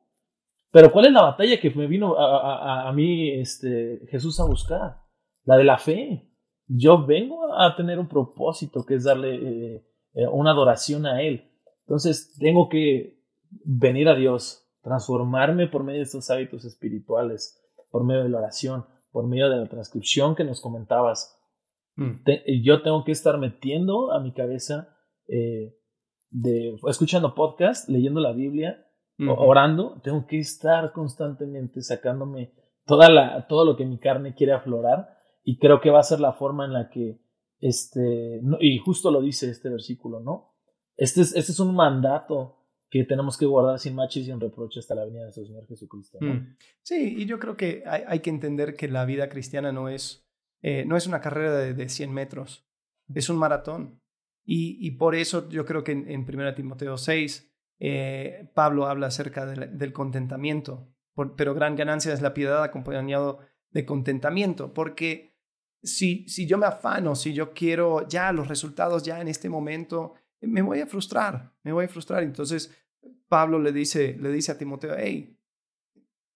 Pero 0.71 0.91
¿cuál 0.91 1.05
es 1.05 1.11
la 1.11 1.23
batalla 1.23 1.59
que 1.59 1.69
me 1.71 1.85
vino 1.85 2.15
a, 2.17 2.91
mí 2.93 3.29
este, 3.29 4.01
Jesús 4.09 4.39
a 4.39 4.45
buscar? 4.45 4.97
La 5.43 5.57
de 5.57 5.63
la 5.63 5.77
fe. 5.77 6.27
Yo 6.67 7.05
vengo 7.05 7.53
a 7.53 7.75
tener 7.75 7.99
un 7.99 8.07
propósito 8.07 8.83
que 8.83 8.95
es 8.95 9.03
darle 9.03 9.35
eh, 9.35 9.85
eh, 10.15 10.27
una 10.27 10.51
adoración 10.51 11.05
a 11.05 11.21
Él. 11.21 11.51
Entonces 11.81 12.35
tengo 12.39 12.69
que 12.69 13.19
venir 13.63 14.09
a 14.09 14.15
Dios, 14.15 14.67
transformarme 14.81 15.67
por 15.67 15.83
medio 15.83 15.99
de 15.99 16.05
estos 16.05 16.29
hábitos 16.29 16.65
espirituales, 16.65 17.61
por 17.91 18.03
medio 18.03 18.23
de 18.23 18.29
la 18.29 18.39
oración, 18.39 18.85
por 19.11 19.27
medio 19.27 19.49
de 19.49 19.57
la 19.57 19.67
transcripción 19.67 20.35
que 20.35 20.43
nos 20.43 20.61
comentabas. 20.61 21.39
Mm. 21.95 22.23
yo 22.63 22.81
tengo 22.81 23.03
que 23.03 23.11
estar 23.11 23.37
metiendo 23.37 24.11
a 24.11 24.19
mi 24.19 24.33
cabeza, 24.33 24.97
eh, 25.27 25.75
de, 26.31 26.75
escuchando 26.87 27.35
podcast, 27.35 27.87
leyendo 27.87 28.19
la 28.19 28.33
Biblia, 28.33 28.87
orando, 29.19 30.01
tengo 30.03 30.25
que 30.25 30.39
estar 30.39 30.91
constantemente 30.91 31.81
sacándome 31.81 32.51
toda 32.85 33.09
la, 33.09 33.47
todo 33.47 33.63
lo 33.63 33.77
que 33.77 33.85
mi 33.85 33.99
carne 33.99 34.33
quiere 34.33 34.53
aflorar 34.53 35.17
y 35.43 35.57
creo 35.57 35.81
que 35.81 35.89
va 35.89 35.99
a 35.99 36.03
ser 36.03 36.19
la 36.19 36.33
forma 36.33 36.65
en 36.65 36.73
la 36.73 36.89
que, 36.89 37.21
este, 37.59 38.41
y 38.59 38.77
justo 38.79 39.11
lo 39.11 39.21
dice 39.21 39.49
este 39.49 39.69
versículo, 39.69 40.19
¿no? 40.19 40.55
Este 40.95 41.21
es, 41.21 41.35
este 41.35 41.51
es 41.51 41.59
un 41.59 41.75
mandato 41.75 42.59
que 42.89 43.03
tenemos 43.03 43.37
que 43.37 43.45
guardar 43.45 43.79
sin 43.79 43.95
machis 43.95 44.23
y 44.23 44.25
sin 44.25 44.39
reproche 44.39 44.79
hasta 44.79 44.93
la 44.93 45.03
venida 45.03 45.21
de 45.21 45.25
nuestro 45.25 45.45
Señor 45.45 45.65
Jesucristo. 45.67 46.19
Mm. 46.21 46.55
Sí, 46.81 47.15
y 47.17 47.25
yo 47.25 47.39
creo 47.39 47.57
que 47.57 47.83
hay, 47.87 48.03
hay, 48.07 48.19
que 48.19 48.29
entender 48.29 48.75
que 48.75 48.87
la 48.87 49.05
vida 49.05 49.29
cristiana 49.29 49.71
no 49.71 49.89
es, 49.89 50.22
eh, 50.63 50.85
no 50.85 50.97
es 50.97 51.05
una 51.05 51.21
carrera 51.21 51.55
de, 51.55 51.75
de, 51.75 51.89
100 51.89 52.11
metros, 52.11 52.67
es 53.13 53.29
un 53.29 53.37
maratón. 53.37 54.01
Y, 54.45 54.77
y 54.85 54.91
por 54.91 55.13
eso 55.13 55.47
yo 55.49 55.65
creo 55.65 55.83
que 55.83 55.91
en, 55.91 56.09
en 56.09 56.21
1 56.21 56.55
Timoteo 56.55 56.97
6, 56.97 57.53
eh, 57.79 58.49
Pablo 58.53 58.87
habla 58.87 59.07
acerca 59.07 59.45
del 59.45 59.93
contentamiento, 59.93 60.89
pero 61.35 61.53
gran 61.53 61.75
ganancia 61.75 62.13
es 62.13 62.21
la 62.21 62.33
piedad 62.33 62.63
acompañado 62.63 63.39
de 63.71 63.85
contentamiento, 63.85 64.73
porque 64.73 65.35
si, 65.81 66.27
si 66.29 66.47
yo 66.47 66.57
me 66.57 66.65
afano, 66.65 67.15
si 67.15 67.33
yo 67.33 67.53
quiero 67.53 68.07
ya 68.07 68.31
los 68.31 68.47
resultados 68.47 69.03
ya 69.03 69.19
en 69.19 69.27
este 69.27 69.49
momento, 69.49 70.13
me 70.39 70.61
voy 70.61 70.79
a 70.79 70.87
frustrar, 70.87 71.53
me 71.63 71.73
voy 71.73 71.85
a 71.85 71.89
frustrar. 71.89 72.23
Entonces, 72.23 72.73
Pablo 73.27 73.59
le 73.59 73.73
dice, 73.73 74.17
le 74.19 74.31
dice 74.31 74.53
a 74.53 74.57
Timoteo, 74.57 74.95
hey, 74.97 75.37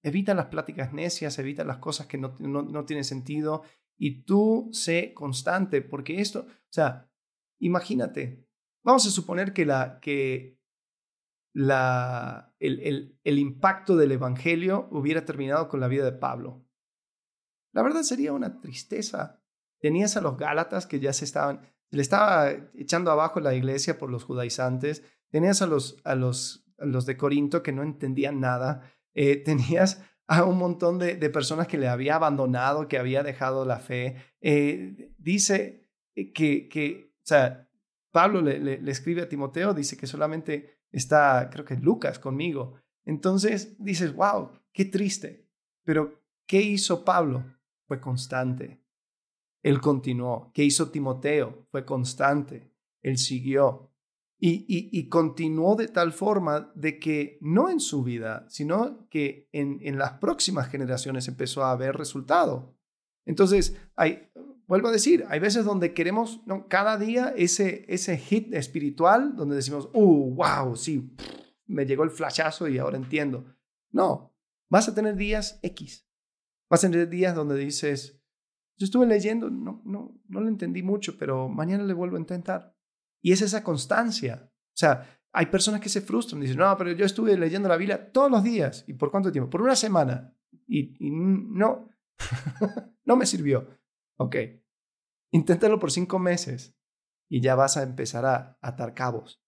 evita 0.02 0.34
las 0.34 0.48
pláticas 0.48 0.94
necias, 0.94 1.40
evita 1.40 1.64
las 1.64 1.78
cosas 1.78 2.08
que 2.08 2.18
no, 2.18 2.36
no, 2.40 2.86
tienen 2.86 3.04
sentido 3.04 3.64
y 3.98 4.24
tú 4.24 4.70
sé 4.72 5.14
constante, 5.14 5.82
porque 5.82 6.22
esto, 6.22 6.42
o 6.42 6.72
sea, 6.72 7.10
imagínate, 7.60 8.46
vamos 8.84 9.06
a 9.08 9.12
suponer 9.12 9.54
que, 9.54 9.66
la, 9.66 10.00
que 10.00 10.60
la, 11.54 12.56
el, 12.60 12.80
el, 12.82 13.20
el 13.24 13.40
impacto 13.40 13.96
del 13.96 14.12
Evangelio 14.12 14.88
hubiera 14.92 15.26
terminado 15.26 15.68
con 15.68 15.80
la 15.80 15.88
vida 15.88 16.06
de 16.06 16.14
Pablo. 16.14 16.66
La 17.74 17.84
verdad 17.84 18.04
sería 18.04 18.34
una 18.34 18.60
tristeza. 18.62 19.44
Tenías 19.80 20.18
a 20.18 20.22
los 20.22 20.38
Gálatas 20.38 20.88
que 20.88 21.00
ya 21.00 21.14
se 21.14 21.26
estaban, 21.26 21.62
le 21.92 22.02
estaba 22.02 22.52
echando 22.76 23.12
abajo 23.12 23.40
la 23.40 23.54
iglesia 23.54 23.98
por 23.98 24.10
los 24.10 24.24
judaizantes, 24.24 25.04
tenías 25.30 25.62
a 25.62 25.68
los, 25.68 25.98
a 26.04 26.16
los 26.16 26.68
los 26.78 27.06
de 27.06 27.18
Corinto 27.18 27.64
que 27.64 27.72
no 27.72 27.84
entendían 27.84 28.40
nada. 28.40 28.94
Eh, 29.14 29.38
tenías 29.38 30.04
a 30.28 30.44
un 30.44 30.58
montón 30.58 31.00
de, 31.00 31.16
personas 31.30 31.68
que 31.68 31.78
le 31.78 31.88
había 31.88 32.16
abandonado, 32.16 32.88
que 32.88 32.98
había 32.98 33.24
dejado 33.24 33.66
la 33.66 33.80
fe. 33.80 34.16
Eh, 34.42 35.14
dice 35.18 35.90
que, 36.14 36.68
que, 36.68 37.14
o 37.18 37.26
sea, 37.26 37.70
Pablo 38.12 38.42
le, 38.42 38.60
le, 38.60 38.92
escribe 38.92 39.22
a 39.22 39.30
Timoteo, 39.30 39.74
dice 39.74 39.96
que 39.96 40.08
solamente 40.08 40.80
está, 40.92 41.50
creo 41.52 41.64
que 41.64 41.76
Lucas 41.78 42.20
conmigo. 42.20 42.76
Entonces 43.06 43.82
dices, 43.84 44.14
wow, 44.14 44.52
qué 44.74 44.86
triste. 44.86 45.48
Pero, 45.84 46.22
¿qué 46.46 46.62
hizo 46.62 47.06
Pablo? 47.06 47.46
Fue 47.88 48.02
constante. 48.02 48.84
Él 49.64 49.80
continuó. 49.80 50.52
¿Qué 50.54 50.64
hizo 50.64 50.90
Timoteo? 50.92 51.66
Fue 51.72 51.86
constante. 51.86 52.74
Él 53.02 53.18
siguió. 53.18 53.92
Y, 54.40 55.10
continuó 55.10 55.76
de 55.76 55.88
tal 55.88 56.14
forma 56.14 56.72
de 56.76 57.00
que 57.00 57.40
no 57.42 57.70
en 57.70 57.80
su 57.80 58.04
vida, 58.04 58.46
sino 58.50 59.08
que 59.10 59.50
en, 59.52 59.80
en 59.82 59.98
las 59.98 60.14
próximas 60.14 60.68
generaciones 60.70 61.28
empezó 61.28 61.64
a 61.64 61.72
haber 61.72 61.96
resultado. 61.96 62.78
Entonces, 63.26 63.76
hay, 63.96 64.30
vuelvo 64.68 64.90
a 64.90 64.92
decir, 64.92 65.26
hay 65.30 65.40
veces 65.40 65.66
donde 65.66 65.94
queremos 65.94 66.42
¿no? 66.46 66.68
cada 66.68 66.98
día 66.98 67.34
ese, 67.36 67.86
ese 67.88 68.18
hit 68.18 68.54
espiritual 68.54 69.36
donde 69.36 69.56
decimos, 69.56 69.90
uh, 69.94 70.36
wow, 70.36 70.76
sí, 70.76 71.14
me 71.66 71.86
llegó 71.86 72.04
el 72.04 72.12
flashazo 72.12 72.68
y 72.68 72.78
ahora 72.78 72.98
entiendo. 72.98 73.56
No, 73.92 74.34
vas 74.70 74.88
a 74.88 74.94
tener 74.94 75.16
días 75.16 75.60
X. 75.64 76.08
Vas 76.70 76.84
a 76.84 76.90
tener 76.90 77.10
días 77.10 77.34
donde 77.34 77.58
dices, 77.58 78.22
yo 78.78 78.86
estuve 78.86 79.08
leyendo, 79.08 79.50
no, 79.50 79.82
no, 79.86 80.22
no 80.28 80.42
lo 80.42 80.48
entendí 80.48 80.84
mucho, 80.84 81.18
pero 81.18 81.50
mañana 81.50 81.84
le 81.84 81.94
vuelvo 81.94 82.18
a 82.18 82.20
intentar. 82.20 82.77
Y 83.28 83.34
es 83.34 83.42
esa 83.42 83.62
constancia. 83.62 84.50
O 84.50 84.78
sea, 84.78 85.20
hay 85.34 85.48
personas 85.48 85.82
que 85.82 85.90
se 85.90 86.00
frustran, 86.00 86.40
dicen, 86.40 86.60
no, 86.60 86.78
pero 86.78 86.94
yo 86.94 87.06
estuve 87.06 87.38
leyendo 87.38 87.68
la 87.68 87.76
Biblia 87.76 88.10
todos 88.14 88.32
los 88.32 88.42
días. 88.42 88.86
¿Y 88.88 88.94
por 88.94 89.12
cuánto 89.12 89.34
tiempo? 89.34 89.50
Por 89.50 89.62
una 89.62 89.76
semana. 89.76 90.34
Y, 90.66 90.96
no, 91.12 91.90
no 93.04 93.18
me 93.18 93.26
sirvió. 93.26 93.68
Ok, 94.18 94.38
inténtalo 95.34 95.78
por 95.78 95.92
cinco 95.92 96.20
meses 96.20 96.74
y 97.28 97.42
ya 97.42 97.56
vas 97.56 97.76
a 97.76 97.84
empezar 97.84 98.26
a 98.26 98.58
atar 98.62 98.94
cabos. 98.94 99.44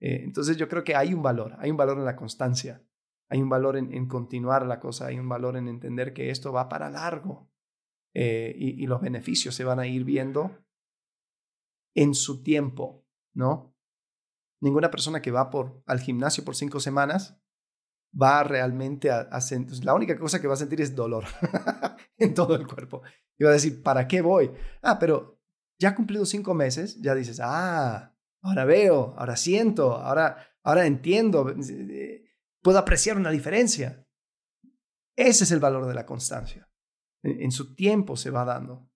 Eh, 0.00 0.22
entonces 0.24 0.56
yo 0.56 0.68
creo 0.68 0.82
que 0.82 0.96
hay 0.96 1.14
un 1.14 1.22
valor, 1.22 1.54
hay 1.60 1.70
un 1.70 1.76
valor 1.76 1.98
en 1.98 2.04
la 2.04 2.16
constancia, 2.16 2.84
hay 3.28 3.40
un 3.40 3.48
valor 3.48 3.76
en, 3.76 4.08
continuar 4.08 4.66
la 4.66 4.80
cosa, 4.80 5.06
hay 5.06 5.20
un 5.20 5.28
valor 5.28 5.56
en 5.56 5.68
entender 5.68 6.12
que 6.12 6.30
esto 6.30 6.52
va 6.52 6.68
para 6.68 6.90
largo 6.90 7.52
eh, 8.14 8.52
y 8.56 8.84
los 8.88 9.00
beneficios 9.00 9.54
se 9.54 9.62
van 9.62 9.78
a 9.78 9.86
ir 9.86 10.02
viendo 10.02 10.58
en 11.94 12.14
su 12.14 12.42
tiempo, 12.42 13.01
¿no? 13.34 13.74
Ninguna 14.60 14.90
persona 14.90 15.20
que 15.20 15.30
va 15.30 15.50
por, 15.50 15.82
al 15.86 16.00
gimnasio 16.00 16.44
por 16.44 16.54
cinco 16.54 16.80
semanas 16.80 17.42
va 18.20 18.42
realmente 18.44 19.10
a, 19.10 19.40
sentir, 19.40 19.84
la 19.84 19.94
única 19.94 20.18
cosa 20.18 20.40
que 20.40 20.46
va 20.46 20.54
a 20.54 20.58
sentir 20.58 20.80
es 20.80 20.94
dolor 20.94 21.24
en 22.18 22.34
todo 22.34 22.54
el 22.54 22.66
cuerpo. 22.66 23.02
Y 23.38 23.44
va 23.44 23.50
a 23.50 23.54
decir, 23.54 23.82
¿para 23.82 24.06
qué 24.06 24.20
voy? 24.20 24.50
Ah, 24.82 24.98
pero 24.98 25.40
ya 25.78 25.94
cumplido 25.94 26.26
cinco 26.26 26.54
meses, 26.54 27.00
ya 27.00 27.14
dices, 27.14 27.40
ah, 27.42 28.14
ahora 28.42 28.64
veo, 28.64 29.14
ahora 29.16 29.36
siento, 29.36 29.96
ahora, 29.96 30.36
ahora 30.62 30.86
entiendo, 30.86 31.54
puedo 32.62 32.78
apreciar 32.78 33.16
una 33.16 33.30
diferencia. 33.30 34.06
Ese 35.16 35.44
es 35.44 35.50
el 35.50 35.60
valor 35.60 35.86
de 35.86 35.94
la 35.94 36.06
constancia. 36.06 36.70
En, 37.22 37.40
en 37.40 37.52
su 37.52 37.74
tiempo 37.74 38.16
se 38.16 38.30
va 38.30 38.44
dando. 38.44 38.90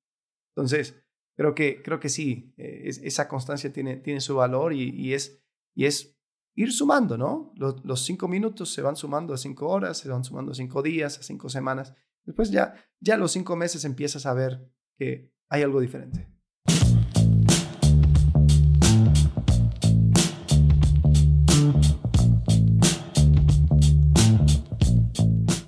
Entonces, 0.55 1.06
creo 1.37 1.55
que, 1.55 1.83
creo 1.83 2.01
que 2.01 2.09
sí, 2.09 2.53
eh, 2.57 2.83
esa 3.03 3.29
constancia 3.29 3.73
tiene, 3.73 3.97
tiene 3.99 4.21
su 4.21 4.35
valor 4.37 4.73
y, 4.73 4.91
y, 4.91 5.13
es, 5.13 5.41
y 5.75 5.85
es 5.85 6.19
ir 6.55 6.73
sumando, 6.73 7.19
¿no? 7.19 7.53
Los, 7.57 7.85
los, 7.85 8.03
cinco 8.05 8.27
minutos 8.27 8.73
se 8.73 8.83
van 8.83 8.97
sumando 8.97 9.35
a 9.35 9.37
cinco 9.37 9.69
horas, 9.69 9.99
se 9.99 10.09
van 10.09 10.25
sumando 10.25 10.53
a 10.53 10.55
cinco 10.55 10.83
días, 10.83 11.19
a 11.19 11.23
cinco 11.23 11.49
semanas. 11.49 11.95
Después 12.25 12.51
ya, 12.51 12.75
ya 13.01 13.17
los 13.17 13.33
cinco 13.33 13.55
meses 13.55 13.85
empiezas 13.85 14.27
a 14.27 14.35
ver 14.35 14.69
que 14.99 15.31
hay 15.49 15.63
algo 15.63 15.81
diferente. 15.81 16.29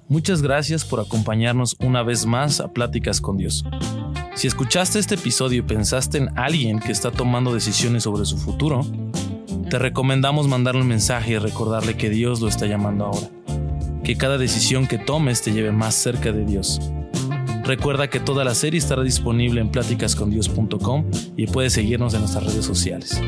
Muchas 0.08 0.40
gracias 0.40 0.86
por 0.86 1.00
acompañarnos 1.00 1.76
una 1.80 2.02
vez 2.02 2.24
más 2.24 2.60
a 2.60 2.72
Pláticas 2.72 3.20
con 3.20 3.36
Dios. 3.36 3.62
Si 4.38 4.46
escuchaste 4.46 5.00
este 5.00 5.16
episodio 5.16 5.58
y 5.58 5.62
pensaste 5.62 6.16
en 6.16 6.38
alguien 6.38 6.78
que 6.78 6.92
está 6.92 7.10
tomando 7.10 7.52
decisiones 7.52 8.04
sobre 8.04 8.24
su 8.24 8.38
futuro, 8.38 8.86
te 9.68 9.80
recomendamos 9.80 10.46
mandarle 10.46 10.82
un 10.82 10.86
mensaje 10.86 11.32
y 11.32 11.38
recordarle 11.38 11.96
que 11.96 12.08
Dios 12.08 12.40
lo 12.40 12.46
está 12.46 12.66
llamando 12.66 13.06
ahora. 13.06 13.28
Que 14.04 14.16
cada 14.16 14.38
decisión 14.38 14.86
que 14.86 14.96
tomes 14.96 15.42
te 15.42 15.50
lleve 15.50 15.72
más 15.72 15.96
cerca 15.96 16.30
de 16.30 16.44
Dios. 16.44 16.80
Recuerda 17.64 18.10
que 18.10 18.20
toda 18.20 18.44
la 18.44 18.54
serie 18.54 18.78
estará 18.78 19.02
disponible 19.02 19.60
en 19.60 19.72
pláticascondios.com 19.72 21.10
y 21.36 21.48
puedes 21.48 21.72
seguirnos 21.72 22.14
en 22.14 22.20
nuestras 22.20 22.44
redes 22.44 22.64
sociales. 22.64 23.20